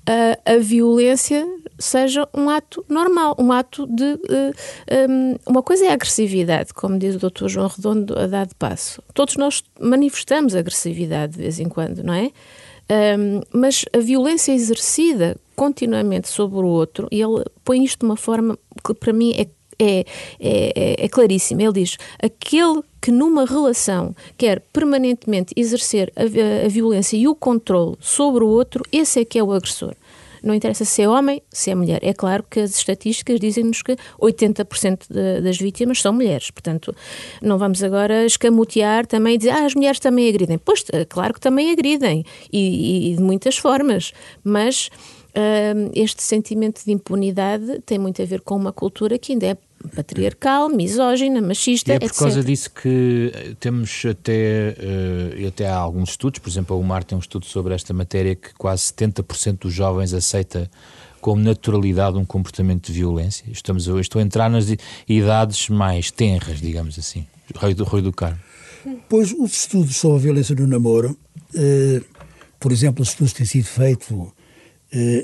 a, 0.08 0.54
a 0.54 0.58
violência 0.58 1.46
seja 1.80 2.28
um 2.34 2.50
ato 2.50 2.86
normal, 2.88 3.36
um 3.40 3.52
ato 3.52 3.88
de. 3.88 4.14
Uh, 4.14 5.10
um, 5.10 5.36
uma 5.48 5.64
coisa 5.64 5.86
é 5.86 5.90
a 5.90 5.94
agressividade, 5.94 6.74
como 6.74 6.98
diz 6.98 7.16
o 7.16 7.30
Dr. 7.30 7.48
João 7.48 7.68
Redondo 7.68 8.18
a 8.18 8.28
dar 8.28 8.46
de 8.46 8.56
passo. 8.56 9.02
Todos 9.14 9.36
nós 9.36 9.64
manifestamos 9.80 10.56
agressividade 10.56 11.34
de 11.34 11.40
vez 11.40 11.60
em 11.60 11.68
quando, 11.68 12.04
não 12.04 12.14
é? 12.14 12.32
Um, 13.18 13.42
mas 13.52 13.84
a 13.94 13.98
violência 13.98 14.52
exercida 14.52 15.36
continuamente 15.56 16.28
sobre 16.28 16.60
o 16.60 16.68
outro, 16.68 17.08
e 17.12 17.20
ele 17.20 17.44
põe 17.64 17.84
isto 17.84 18.00
de 18.02 18.06
uma 18.06 18.18
forma 18.18 18.58
que 18.86 18.94
para 18.94 19.12
mim 19.12 19.34
é 19.36 19.48
é, 19.80 20.06
é, 20.40 21.06
é 21.06 21.10
claríssimo. 21.10 21.62
Ele 21.62 21.74
diz: 21.74 21.98
aquele 22.22 22.82
que 23.02 23.12
numa 23.12 23.46
relação 23.46 24.16
quer 24.38 24.62
permanentemente 24.74 25.54
exercer 25.56 26.12
a, 26.16 26.66
a, 26.66 26.68
violência 26.68 27.16
e 27.18 27.28
o 27.28 27.36
controle 27.36 27.96
sobre 28.00 28.44
o 28.44 28.48
outro, 28.48 28.84
esse 28.92 29.20
é 29.20 29.26
que 29.26 29.38
é 29.38 29.44
o 29.44 29.52
agressor. 29.52 29.94
Não 30.46 30.54
interessa 30.54 30.86
se 30.86 31.02
é 31.02 31.10
homem, 31.10 31.42
se 31.52 31.72
é 31.72 31.76
mulher. 31.76 32.00
É 32.04 32.14
claro 32.14 32.44
que 32.48 32.60
as 32.60 32.78
estatísticas 32.78 33.40
dizem-nos 33.40 33.82
que 33.82 33.96
80% 34.20 35.06
de, 35.10 35.42
das 35.42 35.58
vítimas 35.58 36.00
são 36.00 36.14
mulheres. 36.14 36.52
Portanto, 36.52 36.96
não 37.42 37.58
vamos 37.58 37.84
agora 37.84 38.26
escamotear 38.26 39.08
também 39.08 39.34
e 39.34 39.38
dizer 39.40 39.50
ah, 39.50 39.66
as 39.66 39.74
mulheres 39.74 40.00
também 40.00 40.30
agridem. 40.30 40.60
Pois, 40.60 40.86
claro 41.10 41.34
que 41.34 41.40
também 41.40 41.72
agridem 41.72 42.24
e, 42.54 43.12
e 43.12 43.16
de 43.16 43.24
muitas 43.24 43.58
formas. 43.58 44.14
Mas 44.44 44.92
este 45.94 46.24
sentimento 46.24 46.84
de 46.84 46.92
impunidade 46.92 47.80
tem 47.86 48.00
muito 48.00 48.22
a 48.22 48.26
ver 48.26 48.42
com 48.42 48.56
uma 48.56 48.72
cultura 48.72 49.18
que 49.18 49.34
ainda 49.34 49.48
é 49.48 49.58
patriarcal, 49.96 50.70
misógina, 50.70 51.42
machista, 51.42 51.92
e 51.92 51.96
é 51.96 52.00
por 52.00 52.06
etc. 52.06 52.18
causa 52.18 52.44
disso 52.44 52.72
que 52.72 53.32
eh, 53.34 53.56
temos 53.60 54.04
até, 54.10 54.76
uh, 54.80 55.48
até 55.48 55.68
há 55.68 55.76
alguns 55.76 56.12
estudos, 56.12 56.40
por 56.40 56.50
exemplo, 56.50 56.80
o 56.80 56.84
Mar 56.84 57.04
tem 57.04 57.16
um 57.16 57.20
estudo 57.20 57.46
sobre 57.46 57.74
esta 57.74 57.94
matéria 57.94 58.36
que 58.36 58.54
quase 58.56 58.84
70% 58.84 59.60
dos 59.60 59.74
jovens 59.74 60.14
aceita 60.14 60.70
como 61.22 61.42
naturalidade 61.42 62.18
um 62.18 62.26
comportamento 62.26 62.88
de 62.88 62.94
violência. 62.94 63.46
Estamos, 63.52 63.88
estou 63.88 64.20
a 64.20 64.24
entrar 64.24 64.50
nas 64.50 64.68
idades 65.08 65.70
mais 65.70 66.12
tenras, 66.12 66.62
digamos 66.62 67.00
assim. 67.00 67.26
Rui 67.56 67.74
do, 67.74 67.84
Rui 67.84 68.02
do 68.02 68.12
Carmo. 68.12 68.40
Pois 69.10 69.32
os 69.32 69.54
estudos 69.54 69.98
sobre 69.98 70.18
a 70.18 70.22
violência 70.22 70.56
no 70.56 70.68
namoro, 70.68 71.18
eh, 71.56 72.02
por 72.60 72.72
exemplo, 72.72 73.02
os 73.02 73.10
estudos 73.10 73.34
que 73.34 73.40
têm 73.40 73.48
sido 73.48 73.66
feitos 73.66 74.08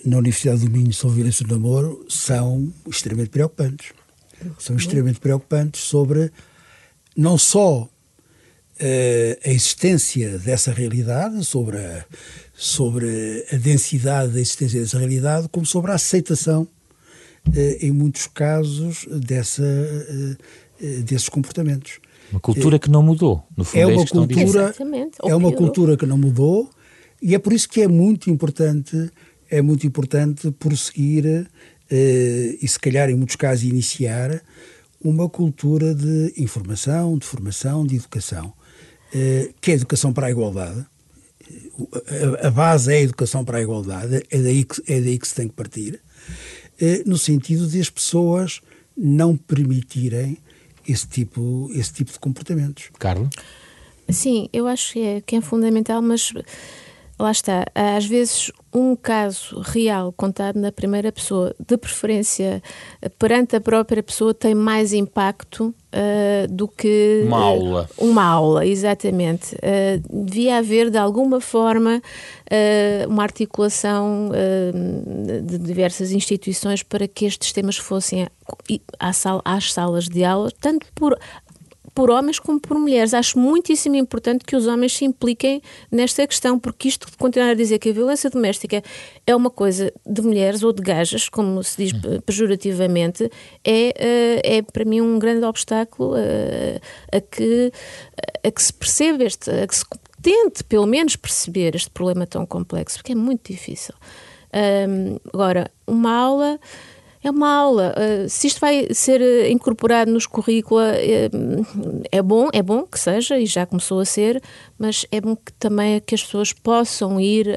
na 0.06 0.18
Universidade 0.18 0.66
do 0.66 0.72
Minho 0.72 0.94
sobre 0.94 1.18
violência 1.18 1.46
no 1.48 1.54
namoro 1.54 2.06
são 2.10 2.74
extremamente 2.88 3.30
preocupantes. 3.30 3.94
São 4.58 4.76
extremamente 4.76 5.20
preocupantes 5.20 5.82
sobre 5.82 6.32
não 7.16 7.38
só 7.38 7.88
uh, 8.82 9.40
a 9.46 9.50
existência 9.50 10.38
dessa 10.40 10.72
realidade, 10.72 11.44
sobre 11.46 11.78
a, 11.78 12.06
sobre 12.54 13.46
a 13.52 13.56
densidade 13.56 14.34
da 14.34 14.40
existência 14.40 14.82
dessa 14.82 14.98
realidade, 14.98 15.48
como 15.50 15.66
sobre 15.66 15.92
a 15.92 15.96
aceitação, 15.96 16.68
uh, 17.48 17.52
em 17.80 17.92
muitos 17.92 18.28
casos, 18.28 19.06
dessa, 19.10 19.64
uh, 19.64 21.04
desses 21.04 21.30
comportamentos. 21.30 22.00
Uma 22.32 22.40
cultura 22.40 22.80
que 22.80 22.90
não 22.90 23.04
mudou, 23.04 23.44
no 23.56 23.66
fundo 23.66 23.78
é, 23.78 23.82
é 23.82 23.86
uma 23.88 24.08
cultura 24.08 24.74
É 25.26 25.36
uma 25.36 25.52
cultura 25.52 25.98
que 25.98 26.06
não 26.06 26.18
mudou 26.18 26.70
e 27.22 27.36
é 27.36 27.40
por 27.40 27.52
isso 27.52 27.68
que 27.68 27.82
é 27.82 27.88
muito 27.90 28.30
importante 28.30 29.12
é 29.52 29.62
muito 29.62 29.86
importante 29.86 30.50
prosseguir 30.52 31.48
eh, 31.92 32.58
e, 32.62 32.68
se 32.68 32.80
calhar, 32.80 33.10
em 33.10 33.16
muitos 33.16 33.36
casos, 33.36 33.66
iniciar 33.66 34.42
uma 35.04 35.28
cultura 35.28 35.94
de 35.94 36.34
informação, 36.38 37.18
de 37.18 37.26
formação, 37.26 37.86
de 37.86 37.98
educação, 37.98 38.54
eh, 39.14 39.50
que 39.60 39.72
é 39.72 39.74
a 39.74 39.78
educação 39.78 40.14
para 40.14 40.28
a 40.28 40.32
igualdade. 40.32 40.86
A 42.42 42.50
base 42.50 42.94
é 42.94 42.98
a 42.98 43.02
educação 43.02 43.44
para 43.44 43.58
a 43.58 43.62
igualdade, 43.62 44.24
é 44.30 44.42
daí 44.42 44.64
que, 44.64 44.82
é 44.88 45.02
daí 45.02 45.20
que 45.20 45.28
se 45.28 45.36
tem 45.36 45.50
que 45.50 45.54
partir, 45.54 46.02
eh, 46.80 47.04
no 47.06 47.18
sentido 47.18 47.68
de 47.68 47.82
as 47.82 47.90
pessoas 47.90 48.62
não 48.96 49.36
permitirem 49.36 50.38
esse 50.88 51.08
tipo, 51.08 51.70
esse 51.74 51.92
tipo 51.92 52.12
de 52.12 52.20
comportamentos. 52.20 52.90
Carlos? 52.98 53.30
Sim, 54.10 54.48
eu 54.54 54.66
acho 54.66 54.94
que 54.94 55.00
é, 55.00 55.22
que 55.22 55.36
é 55.36 55.42
fundamental, 55.42 56.02
mas 56.02 56.34
lá 57.22 57.32
está, 57.32 57.66
às 57.76 58.06
vezes 58.06 58.52
um 58.74 58.96
caso 58.96 59.60
real 59.60 60.14
contado 60.14 60.58
na 60.58 60.72
primeira 60.72 61.12
pessoa, 61.12 61.54
de 61.60 61.78
preferência 61.78 62.64
perante 63.20 63.56
a 63.56 63.62
própria 63.62 64.02
pessoa, 64.02 64.34
tem 64.34 64.56
mais 64.56 64.94
impacto 64.94 65.68
uh, 65.68 66.48
do 66.50 66.68
que 66.68 67.24
uma 67.26 67.38
aula. 67.38 67.90
Uh, 67.98 68.06
uma 68.06 68.24
aula, 68.24 68.66
exatamente. 68.66 69.56
Uh, 69.56 70.26
devia 70.26 70.58
haver 70.58 70.90
de 70.90 70.98
alguma 70.98 71.40
forma 71.40 72.02
uma 73.08 73.24
articulação 73.24 74.30
de 75.46 75.58
diversas 75.58 76.12
instituições 76.12 76.84
para 76.84 77.08
que 77.08 77.24
estes 77.24 77.54
temas 77.54 77.78
fossem 77.78 78.28
às 79.00 79.72
salas 79.72 80.10
de 80.10 80.26
aula, 80.26 80.52
tanto 80.60 80.86
por 80.94 81.18
por 82.02 82.10
homens 82.10 82.40
como 82.40 82.60
por 82.60 82.80
mulheres. 82.80 83.14
Acho 83.14 83.38
muitíssimo 83.38 83.96
importante 83.96 84.44
que 84.44 84.56
os 84.56 84.66
homens 84.66 84.98
se 84.98 85.06
impliquem 85.06 85.62
nesta 85.92 86.26
questão, 86.26 86.58
porque 86.58 86.88
isto 86.88 87.08
de 87.12 87.16
continuar 87.16 87.52
a 87.52 87.54
dizer 87.54 87.78
que 87.78 87.92
a 87.92 87.94
violência 87.94 88.28
doméstica 88.28 88.82
é 89.28 89.36
uma 89.36 89.52
coisa 89.52 89.94
de 90.04 90.20
mulheres 90.24 90.64
ou 90.64 90.74
de 90.74 90.82
gajas, 90.82 91.30
como 91.30 91.64
se 91.64 91.78
diz 91.78 91.94
hum. 91.94 92.20
pejorativamente, 92.26 93.30
é, 93.64 93.94
eh, 93.96 94.58
é 94.58 94.62
para 94.64 94.84
mim 94.84 95.00
um 95.00 95.20
grande 95.20 95.46
obstáculo 95.46 96.16
a, 96.16 96.20
eh, 96.22 96.82
a 97.12 97.22
que, 97.22 97.72
a 98.44 98.50
que 98.50 98.64
se 98.64 98.74
perceba 98.74 99.24
este, 99.24 99.52
a 99.52 99.68
que 99.68 99.76
se 99.76 99.86
tente 100.24 100.64
pelo 100.64 100.88
menos 100.88 101.16
perceber 101.16 101.76
este 101.76 101.92
problema 101.92 102.26
tão 102.26 102.48
complexo, 102.48 102.98
porque 102.98 103.12
é 103.12 103.16
muito 103.16 103.54
difícil. 103.54 103.94
Um, 104.54 105.18
agora, 105.32 105.70
uma 105.86 106.12
aula 106.12 106.60
é 107.24 107.30
uma 107.30 107.54
aula. 107.54 107.94
Uh, 107.98 108.30
se 108.30 108.48
isto 108.48 108.60
vai 108.60 108.88
ser 108.94 109.22
uh, 109.22 109.48
incorporado 109.48 110.12
nos 110.12 110.26
currícula, 110.26 110.94
uh, 110.94 112.06
é 112.12 112.22
bom, 112.22 112.50
é 112.52 112.62
bom 112.62 112.84
que 112.84 113.00
seja, 113.00 113.40
e 113.40 113.46
já 113.46 113.66
começou 113.66 114.00
a 114.00 114.06
ser, 114.06 114.42
mas 114.78 115.06
é 115.12 115.22
bom 115.22 115.36
que 115.36 115.54
também 115.54 116.00
que 116.00 116.16
as 116.16 116.24
pessoas 116.24 116.52
possam 116.52 117.20
ir 117.20 117.48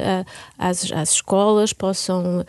às, 0.58 0.92
às, 0.92 1.12
escolas, 1.12 1.72
possam 1.72 2.44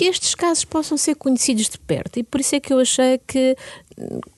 que 0.00 0.06
estes 0.06 0.34
casos 0.34 0.64
possam 0.64 0.96
ser 0.96 1.14
conhecidos 1.14 1.68
de 1.68 1.78
perto. 1.78 2.18
E 2.18 2.22
por 2.22 2.40
isso 2.40 2.56
é 2.56 2.60
que 2.60 2.72
eu 2.72 2.78
achei 2.78 3.20
que 3.26 3.54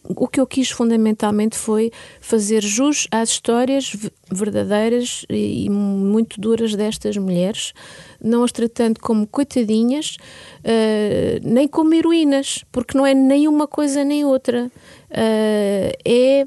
o 0.09 0.27
que 0.27 0.41
eu 0.41 0.47
quis 0.47 0.71
fundamentalmente 0.71 1.57
foi 1.57 1.93
fazer 2.21 2.65
jus 2.65 3.07
às 3.13 3.29
histórias 3.29 3.95
verdadeiras 4.29 5.25
e 5.31 5.71
muito 5.71 6.41
duras 6.41 6.75
destas 6.75 7.17
mulheres, 7.17 7.75
não 8.21 8.43
as 8.43 8.51
tratando 8.51 8.99
como 8.99 9.25
coitadinhas, 9.25 10.17
uh, 10.65 11.39
nem 11.45 11.69
como 11.69 11.95
heroínas, 11.95 12.65
porque 12.73 12.99
não 12.99 13.07
é 13.07 13.15
nem 13.15 13.47
uma 13.47 13.69
coisa 13.69 14.03
nem 14.03 14.25
outra. 14.25 14.67
Uh, 15.13 15.93
é, 16.05 16.45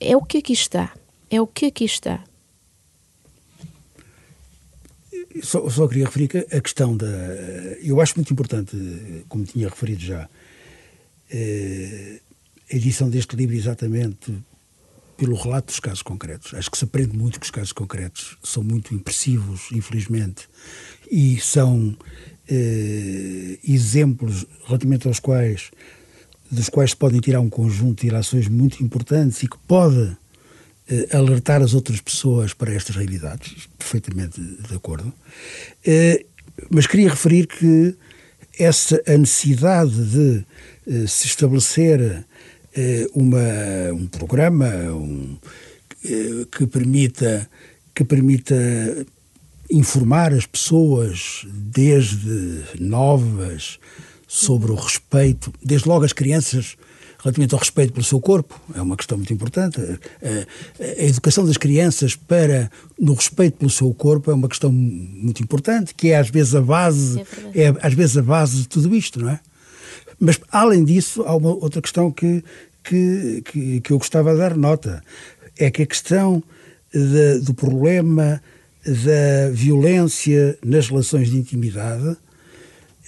é 0.00 0.16
o 0.16 0.22
que 0.22 0.38
aqui 0.38 0.52
está. 0.52 0.92
É 1.28 1.40
o 1.40 1.48
que 1.48 1.66
aqui 1.66 1.84
está. 1.84 2.22
Só, 5.42 5.68
só 5.70 5.88
queria 5.88 6.04
referir 6.04 6.28
que 6.28 6.38
a 6.38 6.60
questão 6.60 6.96
da. 6.96 7.06
Eu 7.80 8.00
acho 8.00 8.14
muito 8.16 8.32
importante, 8.32 8.76
como 9.28 9.44
tinha 9.44 9.68
referido 9.68 10.02
já, 10.02 10.28
eh, 11.30 12.20
a 12.70 12.76
edição 12.76 13.08
deste 13.08 13.34
livro 13.36 13.54
exatamente 13.54 14.34
pelo 15.16 15.36
relato 15.36 15.66
dos 15.66 15.80
casos 15.80 16.02
concretos. 16.02 16.52
Acho 16.54 16.70
que 16.70 16.76
se 16.76 16.84
aprende 16.84 17.16
muito 17.16 17.38
que 17.38 17.46
os 17.46 17.50
casos 17.50 17.72
concretos 17.72 18.36
são 18.42 18.62
muito 18.62 18.94
impressivos, 18.94 19.68
infelizmente, 19.72 20.48
e 21.10 21.40
são 21.40 21.96
eh, 22.48 23.58
exemplos 23.66 24.44
relativamente 24.66 25.06
aos 25.06 25.20
quais 25.20 25.70
dos 26.50 26.68
quais 26.68 26.90
se 26.90 26.96
podem 26.96 27.18
tirar 27.18 27.40
um 27.40 27.48
conjunto 27.48 28.02
de 28.02 28.08
ilações 28.08 28.46
muito 28.46 28.84
importantes 28.84 29.42
e 29.42 29.48
que 29.48 29.56
pode 29.66 30.14
alertar 31.12 31.62
as 31.62 31.74
outras 31.74 32.00
pessoas 32.00 32.52
para 32.52 32.72
estas 32.74 32.96
realidades, 32.96 33.68
perfeitamente 33.78 34.40
de 34.40 34.74
acordo. 34.74 35.12
Eh, 35.84 36.24
mas 36.70 36.86
queria 36.86 37.10
referir 37.10 37.46
que 37.46 37.94
essa 38.58 39.02
a 39.06 39.16
necessidade 39.16 40.04
de 40.04 40.44
eh, 40.86 41.06
se 41.06 41.26
estabelecer 41.26 42.24
uma, 43.14 43.92
um 43.92 44.06
programa 44.06 44.66
um, 44.66 45.36
que 46.50 46.66
permita 46.66 47.46
que 47.94 48.04
permita 48.04 48.54
informar 49.70 50.32
as 50.32 50.46
pessoas 50.46 51.46
desde 51.52 52.62
novas 52.78 53.78
sobre 54.26 54.72
o 54.72 54.74
respeito, 54.74 55.52
desde 55.62 55.88
logo 55.88 56.04
as 56.04 56.12
crianças 56.12 56.76
relativamente 57.22 57.54
ao 57.54 57.60
respeito 57.60 57.92
pelo 57.92 58.04
seu 58.04 58.20
corpo, 58.20 58.60
é 58.74 58.82
uma 58.82 58.96
questão 58.96 59.16
muito 59.16 59.32
importante. 59.32 59.80
A, 59.80 60.84
a, 60.84 61.04
educação 61.04 61.46
das 61.46 61.56
crianças 61.56 62.16
para 62.16 62.70
no 62.98 63.14
respeito 63.14 63.58
pelo 63.58 63.70
seu 63.70 63.94
corpo 63.94 64.30
é 64.30 64.34
uma 64.34 64.48
questão 64.48 64.72
muito 64.72 65.42
importante, 65.42 65.94
que 65.94 66.10
é 66.10 66.18
às 66.18 66.28
vezes 66.28 66.54
a 66.54 66.60
base, 66.60 67.20
é, 67.54 67.64
é 67.64 67.74
às 67.80 67.94
vezes 67.94 68.16
a 68.16 68.22
base 68.22 68.62
de 68.62 68.68
tudo 68.68 68.94
isto, 68.94 69.20
não 69.20 69.30
é? 69.30 69.40
Mas 70.18 70.40
além 70.50 70.84
disso, 70.84 71.22
há 71.22 71.34
uma 71.34 71.50
outra 71.50 71.80
questão 71.80 72.10
que, 72.10 72.44
que, 72.82 73.42
que, 73.44 73.80
que 73.80 73.92
eu 73.92 73.98
gostava 73.98 74.32
de 74.32 74.38
dar 74.38 74.56
nota, 74.56 75.02
é 75.56 75.70
que 75.70 75.82
a 75.82 75.86
questão 75.86 76.42
de, 76.92 77.38
do 77.40 77.54
problema 77.54 78.42
da 78.84 79.50
violência 79.52 80.58
nas 80.64 80.88
relações 80.88 81.30
de 81.30 81.36
intimidade 81.36 82.16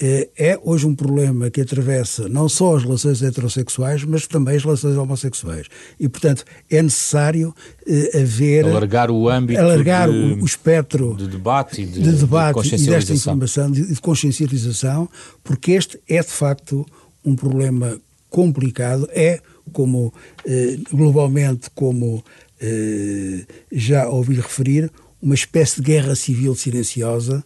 é, 0.00 0.28
é 0.36 0.60
hoje 0.62 0.86
um 0.86 0.94
problema 0.94 1.50
que 1.50 1.60
atravessa 1.60 2.28
não 2.28 2.48
só 2.48 2.76
as 2.76 2.82
relações 2.82 3.22
heterossexuais, 3.22 4.04
mas 4.04 4.26
também 4.26 4.56
as 4.56 4.64
relações 4.64 4.96
homossexuais. 4.96 5.66
E, 5.98 6.08
portanto, 6.08 6.44
é 6.70 6.82
necessário 6.82 7.54
eh, 7.86 8.22
haver. 8.22 8.64
Alargar 8.66 9.10
o 9.10 9.28
âmbito. 9.28 9.60
Alargar 9.60 10.10
de, 10.10 10.16
o, 10.16 10.42
o, 10.42 10.44
espectro. 10.44 11.14
De 11.16 11.28
debate 11.28 11.82
e 11.82 11.86
de, 11.86 12.02
de 12.02 12.12
debate 12.12 12.62
de 12.62 12.82
e 12.82 12.86
desta 12.86 13.12
informação, 13.12 13.70
de, 13.70 13.86
de 13.86 14.00
consciencialização, 14.00 15.08
porque 15.42 15.72
este 15.72 16.00
é, 16.08 16.20
de 16.20 16.32
facto, 16.32 16.84
um 17.24 17.36
problema 17.36 18.00
complicado. 18.28 19.08
É, 19.12 19.40
como 19.72 20.12
eh, 20.44 20.78
globalmente, 20.92 21.70
como 21.74 22.22
eh, 22.60 23.44
já 23.72 24.08
ouvi 24.08 24.34
referir, 24.36 24.90
uma 25.22 25.34
espécie 25.34 25.76
de 25.76 25.82
guerra 25.82 26.14
civil 26.14 26.54
silenciosa 26.54 27.42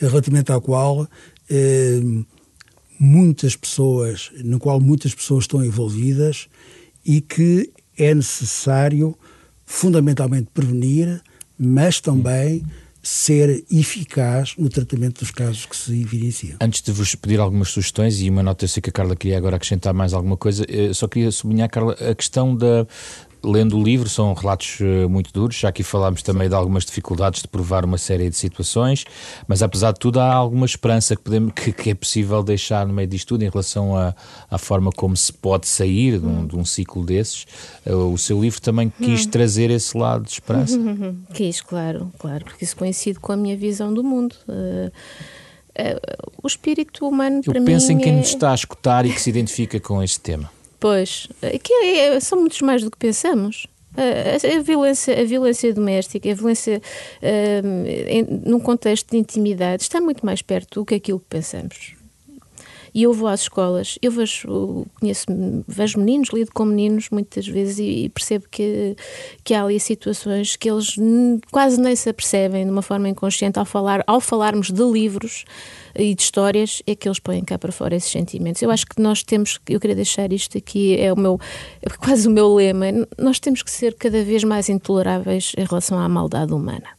relativamente 0.00 0.52
à 0.52 0.60
qual 0.60 1.02
eh, 1.02 1.08
muitas 2.98 3.56
pessoas, 3.56 4.30
no 4.44 4.58
qual 4.58 4.80
muitas 4.80 5.14
pessoas 5.14 5.44
estão 5.44 5.64
envolvidas 5.64 6.48
e 7.04 7.20
que 7.20 7.70
é 7.96 8.14
necessário 8.14 9.16
fundamentalmente 9.64 10.48
prevenir, 10.52 11.22
mas 11.58 12.00
também 12.00 12.62
ser 13.02 13.64
eficaz 13.70 14.54
no 14.58 14.68
tratamento 14.68 15.20
dos 15.20 15.30
casos 15.30 15.64
que 15.64 15.76
se 15.76 16.00
evidenciam. 16.00 16.58
Antes 16.60 16.82
de 16.82 16.92
vos 16.92 17.14
pedir 17.14 17.40
algumas 17.40 17.68
sugestões 17.68 18.20
e 18.20 18.28
uma 18.28 18.42
nota, 18.42 18.64
eu 18.64 18.68
sei 18.68 18.82
que 18.82 18.90
a 18.90 18.92
Carla 18.92 19.16
queria 19.16 19.38
agora 19.38 19.56
acrescentar 19.56 19.94
mais 19.94 20.12
alguma 20.12 20.36
coisa, 20.36 20.64
eh, 20.68 20.92
só 20.92 21.08
queria 21.08 21.30
sublinhar, 21.30 21.70
Carla, 21.70 21.94
a 21.94 22.14
questão 22.14 22.54
da, 22.54 22.86
lendo 23.42 23.78
o 23.78 23.82
livro, 23.82 24.08
são 24.08 24.32
relatos 24.34 24.78
eh, 24.80 25.06
muito 25.06 25.32
duros. 25.32 25.56
Já 25.56 25.68
aqui 25.68 25.82
falámos 25.82 26.22
também 26.22 26.48
de 26.48 26.54
algumas 26.54 26.84
dificuldades 26.84 27.42
de 27.42 27.48
provar 27.48 27.84
uma 27.84 27.98
série 27.98 28.28
de 28.28 28.36
situações, 28.36 29.04
mas 29.46 29.62
apesar 29.62 29.92
de 29.92 29.98
tudo, 29.98 30.20
há 30.20 30.32
alguma 30.32 30.66
esperança 30.66 31.16
que, 31.16 31.22
podemos, 31.22 31.52
que, 31.52 31.72
que 31.72 31.90
é 31.90 31.94
possível 31.94 32.42
deixar 32.42 32.86
no 32.86 32.92
meio 32.92 33.08
disto 33.08 33.28
tudo 33.28 33.42
em 33.42 33.48
relação 33.48 33.94
à, 33.96 34.58
forma 34.58 34.90
como 34.90 35.16
se 35.16 35.32
pode 35.32 35.66
sair 35.66 36.18
de 36.18 36.26
um, 36.26 36.46
de 36.46 36.56
um 36.56 36.64
ciclo 36.64 37.04
desses. 37.04 37.46
Eh, 37.84 37.94
o 37.94 38.18
seu 38.18 38.40
livro 38.40 38.60
também 38.60 38.90
quis 38.90 39.26
hum. 39.26 39.30
trazer 39.30 39.70
esse 39.70 39.96
lado 39.96 40.24
de 40.24 40.32
esperança. 40.32 40.78
Quis, 41.32 41.60
claro, 41.60 42.10
claro, 42.18 42.44
porque 42.44 42.64
isso 42.64 42.76
coincide 42.76 43.18
com 43.20 43.32
a 43.32 43.36
minha 43.36 43.56
visão 43.56 43.92
do 43.92 44.02
mundo. 44.02 44.34
Uh, 44.48 44.90
o 46.42 46.46
espírito 46.46 47.06
humano 47.06 47.40
Eu 47.46 47.52
para 47.52 47.62
penso 47.62 47.88
mim 47.88 47.94
em 47.94 47.98
quem 47.98 48.12
é... 48.14 48.16
nos 48.16 48.28
está 48.28 48.50
a 48.50 48.54
escutar 48.54 49.06
e 49.06 49.12
que 49.12 49.20
se 49.20 49.30
identifica 49.30 49.78
com 49.78 50.02
este 50.02 50.18
tema. 50.18 50.50
Pois, 50.80 51.28
que 51.62 51.72
é, 51.72 52.14
é, 52.14 52.20
são 52.20 52.40
muitos 52.40 52.60
mais 52.60 52.82
do 52.82 52.90
que 52.90 52.98
pensamos. 52.98 53.66
A, 53.96 54.58
a, 54.58 54.62
violência, 54.62 55.20
a 55.20 55.24
violência 55.24 55.74
doméstica, 55.74 56.30
a 56.30 56.34
violência 56.34 56.80
um, 57.64 57.84
em, 57.84 58.22
num 58.46 58.60
contexto 58.60 59.10
de 59.10 59.16
intimidade 59.16 59.82
está 59.82 60.00
muito 60.00 60.24
mais 60.24 60.40
perto 60.40 60.80
do 60.80 60.86
que 60.86 60.94
aquilo 60.94 61.18
que 61.18 61.26
pensamos. 61.28 61.97
E 62.94 63.02
eu 63.02 63.12
vou 63.12 63.28
às 63.28 63.42
escolas, 63.42 63.98
eu 64.02 64.10
vejo, 64.10 64.86
conheço, 65.00 65.26
vejo 65.66 65.98
meninos, 65.98 66.30
lido 66.32 66.50
com 66.52 66.64
meninos 66.64 67.08
muitas 67.10 67.46
vezes 67.46 67.78
e, 67.78 68.04
e, 68.04 68.08
percebo 68.08 68.46
que, 68.50 68.96
que 69.44 69.54
há 69.54 69.62
ali 69.62 69.78
situações 69.78 70.56
que 70.56 70.70
eles 70.70 70.96
quase 71.50 71.80
nem 71.80 71.94
se 71.94 72.08
apercebem 72.08 72.64
de 72.64 72.70
uma 72.70 72.82
forma 72.82 73.08
inconsciente 73.08 73.58
ao, 73.58 73.64
falar, 73.64 74.02
ao 74.06 74.20
falarmos 74.20 74.70
de 74.70 74.82
livros 74.82 75.44
e 75.94 76.14
de 76.14 76.22
histórias, 76.22 76.82
é 76.86 76.94
que 76.94 77.08
eles 77.08 77.18
põem 77.18 77.44
cá 77.44 77.58
para 77.58 77.72
fora 77.72 77.96
esses 77.96 78.10
sentimentos. 78.10 78.62
Eu 78.62 78.70
acho 78.70 78.86
que 78.86 79.00
nós 79.00 79.22
temos, 79.22 79.58
eu 79.68 79.80
queria 79.80 79.96
deixar 79.96 80.32
isto 80.32 80.56
aqui, 80.56 80.98
é 80.98 81.12
o 81.12 81.16
meu, 81.16 81.40
é 81.82 81.88
quase 81.90 82.28
o 82.28 82.30
meu 82.30 82.54
lema, 82.54 82.86
nós 83.18 83.38
temos 83.38 83.62
que 83.62 83.70
ser 83.70 83.94
cada 83.94 84.22
vez 84.22 84.44
mais 84.44 84.68
intoleráveis 84.68 85.52
em 85.56 85.64
relação 85.64 85.98
à 85.98 86.08
maldade 86.08 86.52
humana. 86.52 86.97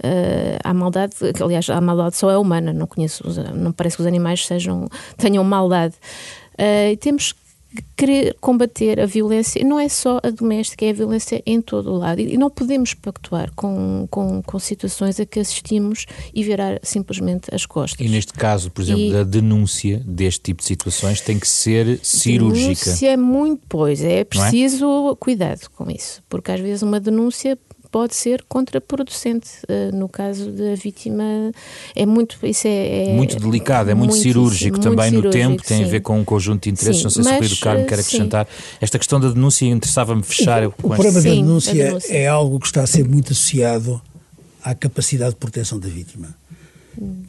Uh, 0.00 0.58
a 0.62 0.74
maldade, 0.74 1.14
aliás, 1.40 1.68
a 1.70 1.80
maldade 1.80 2.16
só 2.16 2.30
é 2.30 2.38
humana, 2.38 2.72
não 2.72 2.86
conheço, 2.86 3.24
não 3.54 3.72
parece 3.72 3.96
que 3.96 4.02
os 4.02 4.06
animais 4.06 4.46
sejam, 4.46 4.88
tenham 5.16 5.44
maldade. 5.44 5.94
Uh, 6.58 6.92
e 6.92 6.96
temos 6.96 7.32
que 7.32 7.44
querer 7.96 8.36
combater 8.40 9.00
a 9.00 9.06
violência, 9.06 9.64
não 9.64 9.78
é 9.78 9.88
só 9.88 10.20
a 10.22 10.30
doméstica, 10.30 10.84
é 10.84 10.90
a 10.90 10.92
violência 10.92 11.42
em 11.44 11.60
todo 11.60 11.92
o 11.92 11.98
lado. 11.98 12.20
E 12.20 12.36
não 12.36 12.50
podemos 12.50 12.94
pactuar 12.94 13.50
com, 13.54 14.06
com, 14.10 14.42
com 14.42 14.58
situações 14.58 15.18
a 15.18 15.26
que 15.26 15.40
assistimos 15.40 16.06
e 16.32 16.42
virar 16.42 16.78
simplesmente 16.82 17.52
as 17.52 17.66
costas. 17.66 18.04
E 18.04 18.08
neste 18.08 18.32
caso, 18.32 18.70
por 18.70 18.82
exemplo, 18.82 19.02
e, 19.02 19.12
da 19.12 19.24
denúncia 19.24 20.00
deste 20.04 20.40
tipo 20.40 20.62
de 20.62 20.68
situações 20.68 21.20
tem 21.20 21.38
que 21.38 21.48
ser 21.48 21.98
cirúrgica. 22.02 22.84
Denúncia 22.84 23.10
é 23.10 23.16
muito, 23.16 23.62
pois, 23.68 24.02
é, 24.02 24.20
é 24.20 24.24
preciso 24.24 25.10
é? 25.12 25.16
cuidado 25.16 25.68
com 25.74 25.90
isso, 25.90 26.22
porque 26.28 26.52
às 26.52 26.60
vezes 26.60 26.82
uma 26.82 27.00
denúncia 27.00 27.58
pode 27.94 28.16
ser 28.16 28.44
contraproducente. 28.48 29.50
Uh, 29.68 29.94
no 29.94 30.08
caso 30.08 30.50
da 30.50 30.74
vítima, 30.74 31.22
é 31.94 32.04
muito. 32.04 32.36
Isso 32.42 32.66
é, 32.66 33.10
é 33.10 33.12
muito 33.14 33.38
delicado, 33.38 33.88
é 33.88 33.94
muito 33.94 34.16
cirúrgico 34.16 34.78
muito 34.78 34.90
também 34.90 35.10
cirúrgico, 35.10 35.26
no 35.28 35.30
tempo, 35.30 35.62
tem 35.62 35.78
sim. 35.78 35.84
a 35.84 35.86
ver 35.86 36.00
com 36.00 36.18
um 36.18 36.24
conjunto 36.24 36.64
de 36.64 36.70
interesses. 36.70 36.98
Sim, 36.98 37.04
não 37.04 37.10
sei 37.10 37.22
mas, 37.22 37.30
se 37.30 37.36
o 37.36 37.38
Rui 37.38 37.48
do 37.50 37.60
Carmo 37.60 37.86
quer 37.86 38.00
acrescentar. 38.00 38.46
Sim. 38.46 38.76
Esta 38.80 38.98
questão 38.98 39.20
da 39.20 39.28
denúncia 39.28 39.66
interessava-me 39.66 40.24
fechar. 40.24 40.66
O, 40.66 40.70
o 40.70 40.72
problema 40.72 41.22
da 41.22 41.30
denúncia, 41.30 41.72
denúncia 41.72 42.12
é 42.12 42.26
algo 42.26 42.58
que 42.58 42.66
está 42.66 42.82
a 42.82 42.86
ser 42.88 43.06
muito 43.08 43.30
associado 43.30 44.02
à 44.64 44.74
capacidade 44.74 45.30
de 45.30 45.36
proteção 45.36 45.78
da 45.78 45.88
vítima. 45.88 46.34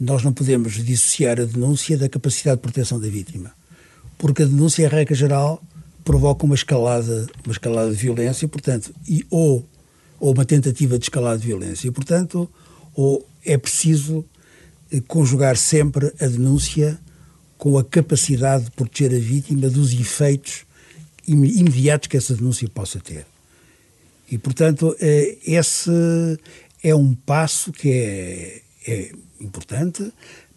Nós 0.00 0.24
não 0.24 0.32
podemos 0.32 0.84
dissociar 0.84 1.40
a 1.40 1.44
denúncia 1.44 1.96
da 1.96 2.08
capacidade 2.08 2.56
de 2.56 2.62
proteção 2.62 2.98
da 2.98 3.06
vítima, 3.06 3.52
porque 4.18 4.42
a 4.42 4.46
denúncia, 4.46 4.84
a 4.84 4.90
regra 4.90 5.14
geral, 5.14 5.62
provoca 6.04 6.44
uma 6.44 6.56
escalada, 6.56 7.28
uma 7.44 7.52
escalada 7.52 7.90
de 7.90 7.96
violência, 7.96 8.48
portanto, 8.48 8.92
e 9.08 9.24
ou 9.30 9.64
ou 10.18 10.32
uma 10.32 10.44
tentativa 10.44 10.98
de 10.98 11.04
escalar 11.04 11.38
de 11.38 11.46
violência. 11.46 11.88
E, 11.88 11.90
portanto, 11.90 12.48
ou 12.94 13.26
é 13.44 13.56
preciso 13.56 14.24
eh, 14.90 15.00
conjugar 15.06 15.56
sempre 15.56 16.12
a 16.20 16.26
denúncia 16.26 16.98
com 17.58 17.78
a 17.78 17.84
capacidade 17.84 18.64
de 18.64 18.70
proteger 18.70 19.14
a 19.14 19.18
vítima 19.18 19.68
dos 19.68 19.92
efeitos 19.92 20.64
imediatos 21.26 22.08
que 22.08 22.16
essa 22.16 22.34
denúncia 22.34 22.68
possa 22.68 23.00
ter. 23.00 23.26
E, 24.30 24.38
portanto, 24.38 24.96
eh, 25.00 25.38
esse 25.46 25.90
é 26.82 26.94
um 26.94 27.14
passo 27.14 27.72
que 27.72 27.90
é, 27.90 28.62
é 28.86 29.12
importante, 29.40 30.12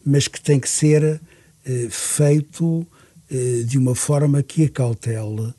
mas 0.06 0.28
que 0.28 0.40
tem 0.40 0.60
que 0.60 0.70
ser 0.70 1.22
eh, 1.66 1.88
feito 1.90 2.86
de 3.68 3.78
uma 3.78 3.94
forma 3.94 4.42
que 4.42 4.66
acautele 4.66 5.54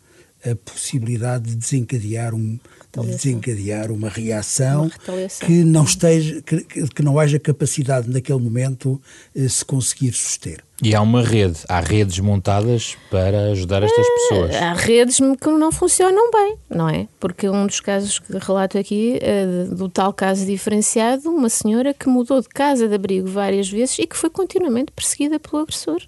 a 0.45 0.57
possibilidade 0.57 1.51
de 1.51 1.55
desencadear 1.55 2.35
um, 2.35 2.59
desencadear 2.99 3.91
uma 3.91 4.09
reação 4.09 4.91
uma 5.07 5.29
que 5.47 5.65
não 5.65 5.85
esteja 5.85 6.43
que, 6.43 6.63
que 6.63 7.03
não 7.03 7.19
haja 7.19 7.39
capacidade 7.39 8.11
naquele 8.11 8.41
momento 8.41 9.01
eh, 9.35 9.49
se 9.49 9.65
conseguir 9.65 10.13
suster. 10.13 10.63
E 10.83 10.95
há 10.95 11.03
uma 11.03 11.23
rede, 11.23 11.59
há 11.69 11.79
redes 11.81 12.19
montadas 12.21 12.97
para 13.11 13.51
ajudar 13.51 13.83
estas 13.83 14.07
eh, 14.07 14.11
pessoas. 14.15 14.55
Há 14.57 14.73
redes 14.73 15.19
que 15.19 15.51
não 15.51 15.71
funcionam 15.71 16.31
bem, 16.31 16.57
não 16.71 16.89
é? 16.89 17.07
Porque 17.19 17.49
um 17.49 17.67
dos 17.67 17.81
casos 17.81 18.19
que 18.19 18.39
relato 18.39 18.79
aqui, 18.79 19.19
é 19.21 19.65
do 19.67 19.89
tal 19.89 20.13
caso 20.13 20.47
diferenciado, 20.47 21.31
uma 21.31 21.51
senhora 21.51 21.93
que 21.93 22.09
mudou 22.09 22.41
de 22.41 22.49
casa 22.49 22.89
de 22.89 22.95
abrigo 22.95 23.29
várias 23.29 23.69
vezes 23.69 23.99
e 23.99 24.07
que 24.07 24.17
foi 24.17 24.31
continuamente 24.31 24.91
perseguida 24.93 25.39
pelo 25.39 25.63
agressor 25.63 26.01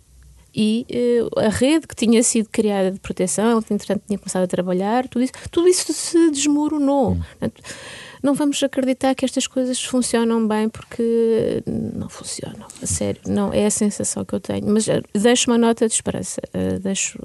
e 0.55 0.87
uh, 1.33 1.41
a 1.41 1.49
rede 1.49 1.87
que 1.87 1.95
tinha 1.95 2.23
sido 2.23 2.49
criada 2.51 2.91
de 2.91 3.01
proteção, 3.01 3.59
ele 3.59 3.67
entretanto 3.71 4.03
tinha 4.07 4.19
começado 4.19 4.43
a 4.43 4.47
trabalhar, 4.47 5.09
tudo 5.09 5.25
isso, 5.25 5.33
tudo 5.51 5.69
isso 5.69 5.93
se 5.93 6.31
desmoronou. 6.31 7.13
Hum. 7.13 7.21
Portanto, 7.39 7.63
não 8.23 8.35
vamos 8.35 8.63
acreditar 8.63 9.15
que 9.15 9.25
estas 9.25 9.47
coisas 9.49 9.83
funcionam 9.83 10.47
bem 10.47 10.69
porque 10.69 11.63
não 11.67 12.09
funcionam, 12.09 12.67
a 12.81 12.87
sério, 12.87 13.21
não 13.27 13.53
é 13.53 13.67
a 13.67 13.71
sensação 13.71 14.25
que 14.25 14.35
eu 14.35 14.41
tenho. 14.41 14.67
Mas 14.69 14.87
uh, 14.87 15.03
deixo 15.13 15.51
uma 15.51 15.59
nota 15.59 15.89
de 15.89 15.95
esperança. 15.95 16.41
Uh, 16.55 16.79
deixo, 16.79 17.19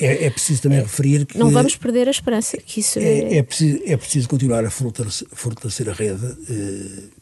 é, 0.00 0.26
é, 0.26 0.30
preciso 0.30 0.62
também 0.62 0.78
é, 0.78 0.82
referir 0.82 1.26
que. 1.26 1.38
Não 1.38 1.50
vamos 1.50 1.76
perder 1.76 2.08
a 2.08 2.10
esperança. 2.10 2.56
Que 2.56 2.80
isso 2.80 2.98
é, 2.98 3.02
é, 3.02 3.36
é 3.36 3.42
preciso, 3.42 3.80
é 3.84 3.96
preciso 3.96 4.28
continuar 4.28 4.64
a 4.64 4.70
fortalecer, 4.70 5.28
fortalecer 5.30 5.88
a 5.88 5.92
rede 5.92 6.34
de 6.46 7.19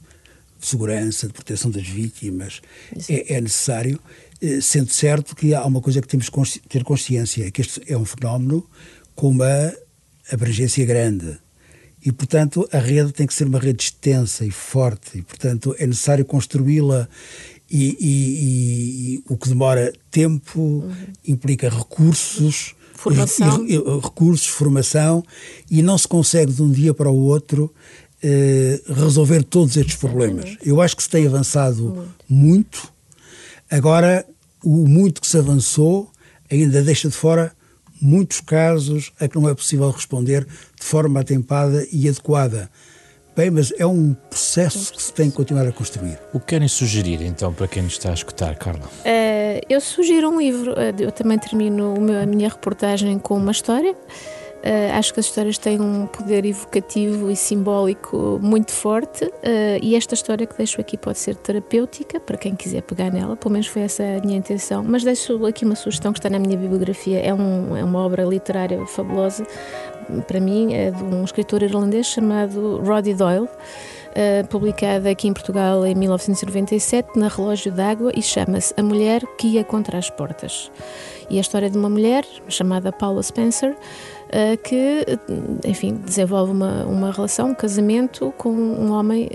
segurança, 0.68 1.26
de 1.26 1.32
proteção 1.32 1.70
das 1.70 1.86
vítimas. 1.86 2.60
É, 3.08 3.34
é 3.34 3.40
necessário 3.40 4.00
eh, 4.40 4.60
sendo 4.60 4.90
certo 4.90 5.34
que 5.34 5.52
há 5.52 5.64
uma 5.64 5.80
coisa 5.80 6.00
que 6.00 6.06
temos 6.08 6.28
que 6.28 6.60
ter 6.68 6.84
consciência, 6.84 7.50
que 7.50 7.60
este 7.60 7.82
é 7.86 7.96
um 7.96 8.04
fenómeno 8.04 8.64
com 9.14 9.28
uma 9.28 9.74
abrangência 10.30 10.84
grande. 10.86 11.38
E, 12.04 12.12
portanto, 12.12 12.68
a 12.72 12.78
rede 12.78 13.12
tem 13.12 13.26
que 13.26 13.34
ser 13.34 13.48
uma 13.48 13.58
rede 13.58 13.82
extensa 13.82 14.44
e 14.44 14.50
forte, 14.50 15.18
e, 15.18 15.22
portanto, 15.22 15.74
é 15.78 15.86
necessário 15.86 16.24
construí-la. 16.24 17.08
E, 17.70 17.96
e, 18.00 19.14
e, 19.14 19.24
o 19.28 19.36
que 19.36 19.48
demora 19.48 19.92
tempo 20.10 20.58
uhum. 20.58 20.92
implica 21.26 21.68
recursos, 21.68 22.74
formação. 22.94 23.66
E, 23.66 23.76
recursos, 23.76 24.46
formação, 24.46 25.22
e 25.70 25.82
não 25.82 25.98
se 25.98 26.08
consegue 26.08 26.52
de 26.52 26.62
um 26.62 26.70
dia 26.70 26.94
para 26.94 27.10
o 27.10 27.16
outro 27.16 27.74
resolver 28.88 29.42
todos 29.44 29.76
estes 29.76 29.96
problemas. 29.96 30.56
Eu 30.64 30.80
acho 30.80 30.96
que 30.96 31.02
se 31.02 31.08
tem 31.08 31.26
avançado 31.26 31.84
muito, 32.28 32.78
muito 32.78 32.98
Agora, 33.70 34.24
o 34.64 34.88
muito 34.88 35.20
que 35.20 35.26
se 35.26 35.36
avançou 35.36 36.10
ainda 36.50 36.82
deixa 36.82 37.08
de 37.08 37.14
fora 37.14 37.52
muitos 38.00 38.40
casos 38.40 39.12
a 39.20 39.28
que 39.28 39.38
não 39.38 39.48
é 39.48 39.54
possível 39.54 39.90
responder 39.90 40.44
de 40.44 40.84
forma 40.84 41.20
atempada 41.20 41.86
e 41.92 42.08
adequada. 42.08 42.70
Bem, 43.36 43.50
mas 43.50 43.72
é 43.78 43.86
um 43.86 44.14
processo 44.14 44.92
que 44.92 45.02
se 45.02 45.12
tem 45.12 45.30
que 45.30 45.36
continuar 45.36 45.66
a 45.66 45.72
construir. 45.72 46.18
O 46.32 46.40
que 46.40 46.46
querem 46.46 46.66
sugerir, 46.66 47.22
então, 47.22 47.52
para 47.52 47.68
quem 47.68 47.82
nos 47.82 47.92
está 47.92 48.10
a 48.10 48.14
escutar, 48.14 48.56
Carla? 48.56 48.86
Uh, 48.86 49.60
eu 49.68 49.80
sugiro 49.80 50.28
um 50.28 50.40
livro. 50.40 50.74
Eh, 50.76 50.94
eu 50.98 51.12
também 51.12 51.38
termino 51.38 51.94
a 52.20 52.26
minha 52.26 52.48
reportagem 52.48 53.16
com 53.18 53.36
uma 53.36 53.52
história. 53.52 53.94
Uh, 54.58 54.98
acho 54.98 55.14
que 55.14 55.20
as 55.20 55.26
histórias 55.26 55.56
têm 55.56 55.80
um 55.80 56.06
poder 56.06 56.44
evocativo 56.44 57.30
e 57.30 57.36
simbólico 57.36 58.40
muito 58.42 58.72
forte 58.72 59.24
uh, 59.24 59.30
e 59.80 59.94
esta 59.94 60.14
história 60.14 60.46
que 60.46 60.56
deixo 60.56 60.80
aqui 60.80 60.98
pode 60.98 61.18
ser 61.18 61.36
terapêutica 61.36 62.18
para 62.18 62.36
quem 62.36 62.56
quiser 62.56 62.82
pegar 62.82 63.08
nela, 63.10 63.36
pelo 63.36 63.52
menos 63.52 63.68
foi 63.68 63.82
essa 63.82 64.02
a 64.02 64.20
minha 64.20 64.36
intenção. 64.36 64.82
Mas 64.82 65.04
deixo 65.04 65.46
aqui 65.46 65.64
uma 65.64 65.76
sugestão 65.76 66.12
que 66.12 66.18
está 66.18 66.28
na 66.28 66.40
minha 66.40 66.56
bibliografia, 66.56 67.20
é, 67.20 67.32
um, 67.32 67.76
é 67.76 67.84
uma 67.84 68.00
obra 68.00 68.24
literária 68.24 68.84
fabulosa, 68.86 69.46
para 70.26 70.40
mim, 70.40 70.74
é 70.74 70.90
de 70.90 71.04
um 71.04 71.22
escritor 71.22 71.62
irlandês 71.62 72.06
chamado 72.06 72.78
Roddy 72.78 73.14
Doyle. 73.14 73.48
Uh, 74.18 74.46
publicada 74.48 75.08
aqui 75.10 75.28
em 75.28 75.32
Portugal 75.32 75.86
em 75.86 75.94
1997 75.94 77.18
na 77.18 77.28
Relógio 77.28 77.70
d'Água 77.70 78.10
e 78.14 78.20
chama-se 78.20 78.74
A 78.76 78.82
Mulher 78.82 79.22
que 79.38 79.46
ia 79.46 79.64
contra 79.64 79.96
as 79.98 80.10
portas. 80.10 80.70
E 81.30 81.36
é 81.36 81.38
a 81.38 81.40
história 81.40 81.70
de 81.70 81.78
uma 81.78 81.88
mulher 81.88 82.24
chamada 82.48 82.90
Paula 82.90 83.22
Spencer 83.22 83.72
uh, 83.72 84.56
que, 84.62 85.04
enfim, 85.64 85.94
desenvolve 85.94 86.52
uma, 86.52 86.84
uma 86.84 87.12
relação, 87.12 87.50
um 87.50 87.54
casamento 87.54 88.32
com 88.36 88.50
um 88.50 88.92
homem 88.92 89.28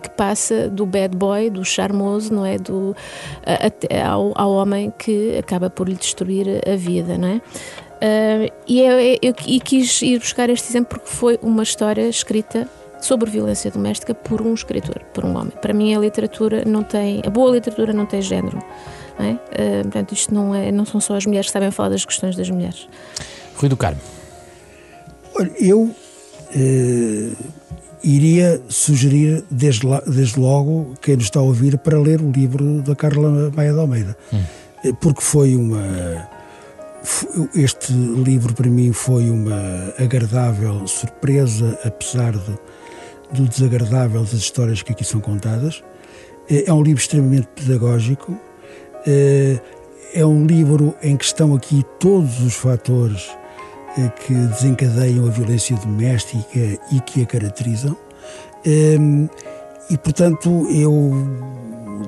que 0.00 0.10
passa 0.10 0.68
do 0.68 0.86
bad 0.86 1.16
boy, 1.16 1.50
do 1.50 1.64
charmoso, 1.64 2.32
não 2.32 2.46
é, 2.46 2.56
do 2.56 2.94
ao, 4.08 4.32
ao 4.36 4.52
homem 4.52 4.92
que 4.96 5.36
acaba 5.36 5.68
por 5.68 5.88
lhe 5.88 5.96
destruir 5.96 6.46
a 6.64 6.76
vida, 6.76 7.18
não 7.18 7.26
é? 7.26 7.40
Uh, 7.94 8.52
e 8.66 8.80
eu, 8.80 9.00
eu, 9.00 9.18
eu, 9.22 9.34
quis 9.34 10.02
ir 10.02 10.18
buscar 10.18 10.50
este 10.50 10.68
exemplo 10.68 10.98
porque 10.98 11.08
foi 11.08 11.38
uma 11.42 11.62
história 11.62 12.06
escrita 12.06 12.68
sobre 13.04 13.30
violência 13.30 13.70
doméstica 13.70 14.14
por 14.14 14.40
um 14.40 14.54
escritor, 14.54 15.02
por 15.12 15.24
um 15.24 15.36
homem. 15.36 15.52
Para 15.60 15.74
mim 15.74 15.94
a 15.94 15.98
literatura 15.98 16.64
não 16.64 16.82
tem, 16.82 17.22
a 17.24 17.30
boa 17.30 17.50
literatura 17.52 17.92
não 17.92 18.06
tem 18.06 18.22
género. 18.22 18.58
Não 19.18 19.26
é? 19.26 19.32
uh, 19.32 19.82
portanto, 19.82 20.12
isto 20.12 20.34
não, 20.34 20.54
é, 20.54 20.72
não 20.72 20.84
são 20.84 21.00
só 21.00 21.14
as 21.14 21.26
mulheres 21.26 21.46
que 21.46 21.52
sabem 21.52 21.70
falar 21.70 21.90
das 21.90 22.04
questões 22.04 22.34
das 22.34 22.48
mulheres. 22.48 22.88
Rui 23.56 23.68
do 23.68 23.76
Carmo. 23.76 24.00
Olha, 25.34 25.52
eu 25.58 25.82
uh, 25.82 27.36
iria 28.02 28.60
sugerir 28.68 29.44
desde, 29.50 29.86
desde 30.06 30.40
logo 30.40 30.94
quem 31.00 31.16
nos 31.16 31.24
está 31.24 31.40
a 31.40 31.42
ouvir 31.42 31.76
para 31.78 32.00
ler 32.00 32.20
o 32.20 32.30
livro 32.30 32.80
da 32.82 32.94
Carla 32.94 33.50
Maia 33.54 33.72
de 33.72 33.78
Almeida. 33.78 34.16
Hum. 34.32 34.42
Porque 35.00 35.20
foi 35.20 35.56
uma 35.56 36.28
este 37.54 37.92
livro 37.92 38.54
para 38.54 38.68
mim 38.68 38.92
foi 38.92 39.28
uma 39.28 39.92
agradável 39.98 40.86
surpresa, 40.86 41.78
apesar 41.84 42.32
de, 42.32 42.58
do 43.34 43.48
desagradável 43.48 44.22
das 44.22 44.32
histórias 44.32 44.82
que 44.82 44.92
aqui 44.92 45.04
são 45.04 45.20
contadas. 45.20 45.82
É, 46.48 46.68
é 46.68 46.72
um 46.72 46.82
livro 46.82 47.00
extremamente 47.00 47.48
pedagógico, 47.54 48.38
é, 49.06 49.58
é 50.14 50.24
um 50.24 50.46
livro 50.46 50.94
em 51.02 51.16
que 51.16 51.24
estão 51.24 51.54
aqui 51.54 51.84
todos 51.98 52.40
os 52.40 52.54
fatores 52.54 53.28
é, 53.98 54.08
que 54.08 54.32
desencadeiam 54.32 55.26
a 55.26 55.30
violência 55.30 55.76
doméstica 55.76 56.78
e 56.92 57.00
que 57.00 57.22
a 57.22 57.26
caracterizam. 57.26 57.96
E, 59.90 59.98
portanto, 59.98 60.66
eu 60.70 61.12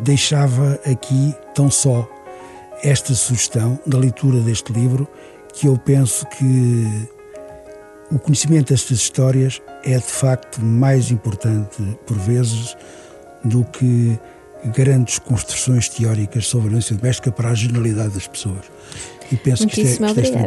deixava 0.02 0.80
aqui 0.90 1.34
tão 1.54 1.70
só 1.70 2.08
esta 2.82 3.14
sugestão 3.14 3.78
da 3.86 3.98
leitura 3.98 4.40
deste 4.40 4.72
livro, 4.72 5.06
que 5.52 5.66
eu 5.66 5.76
penso 5.76 6.26
que 6.26 7.08
o 8.10 8.18
conhecimento 8.18 8.68
destas 8.68 8.98
histórias 8.98 9.60
é 9.84 9.96
de 9.96 10.04
facto 10.04 10.62
mais 10.62 11.10
importante, 11.10 11.82
por 12.06 12.16
vezes, 12.18 12.76
do 13.44 13.64
que 13.64 14.18
grandes 14.66 15.18
construções 15.18 15.88
teóricas 15.88 16.46
sobre 16.46 16.66
a 16.66 16.70
violência 16.70 16.96
doméstica 16.96 17.30
para 17.30 17.50
a 17.50 17.54
generalidade 17.54 18.14
das 18.14 18.26
pessoas. 18.26 18.64
E 19.30 19.36
penso 19.36 19.66
que 19.66 19.80
isto 19.80 20.04
é, 20.04 20.14
que 20.14 20.20
isto 20.20 20.36
é 20.36 20.46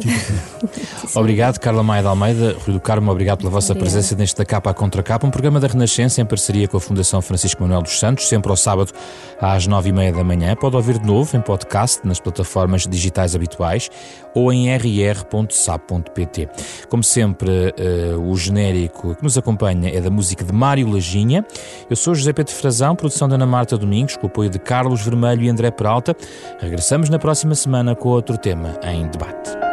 Obrigado, 1.20 1.60
Carla 1.60 1.84
Maia 1.84 2.02
de 2.02 2.08
Almeida. 2.08 2.56
Rui 2.66 2.74
do 2.74 2.80
Carmo, 2.80 3.12
obrigado 3.12 3.40
pela 3.40 3.50
vossa 3.50 3.74
Obrigada. 3.74 3.92
presença 3.92 4.16
neste 4.16 4.38
da 4.38 4.46
Capa 4.46 4.70
à 4.70 4.74
Contra 4.74 5.04
Capa, 5.04 5.26
um 5.28 5.32
programa 5.32 5.60
da 5.60 5.68
Renascença 5.68 6.22
em 6.22 6.26
parceria 6.26 6.68
com 6.68 6.78
a 6.78 6.80
Fundação 6.80 7.22
Francisco 7.22 7.62
Manuel 7.62 7.82
dos 7.82 8.00
Santos, 8.00 8.28
sempre 8.28 8.50
ao 8.50 8.58
sábado 8.58 8.94
às 9.42 9.68
nove 9.68 9.90
e 9.90 9.92
meia 9.92 10.14
da 10.14 10.24
manhã. 10.24 10.56
Pode 10.56 10.76
ouvir 10.76 11.00
de 11.00 11.06
novo 11.06 11.36
em 11.36 11.42
podcast 11.42 12.06
nas 12.08 12.20
plataformas 12.20 12.88
digitais 12.88 13.36
habituais 13.36 13.90
ou 14.34 14.54
em 14.54 14.70
rr.sap.pt. 14.76 16.50
Como 16.90 17.04
sempre, 17.04 17.50
uh, 17.50 18.20
o 18.22 18.36
genérico 18.36 19.16
que 19.16 19.24
nos 19.24 19.38
acompanha 19.38 19.90
é 19.90 20.00
da 20.00 20.10
música 20.10 20.44
de 20.46 20.54
Mário 20.54 20.90
Lajinha. 20.90 21.46
Eu 21.90 21.96
sou 21.96 22.16
José 22.16 22.32
Pedro 22.34 22.54
Frazão, 22.54 22.96
produção 22.96 23.28
da 23.28 23.36
Ana 23.36 23.46
Marta 23.46 23.78
Domingos, 23.78 24.16
com 24.16 24.28
o 24.28 24.30
apoio 24.30 24.50
de 24.50 24.60
Carlos 24.60 25.02
Vermelho 25.02 25.44
e 25.44 25.50
André 25.50 25.72
Peralta. 25.72 26.16
Regressamos 26.60 27.10
na 27.10 27.20
próxima 27.20 27.56
semana 27.56 27.96
com 27.96 28.10
outro 28.10 28.38
em 28.84 29.10
debate. 29.10 29.69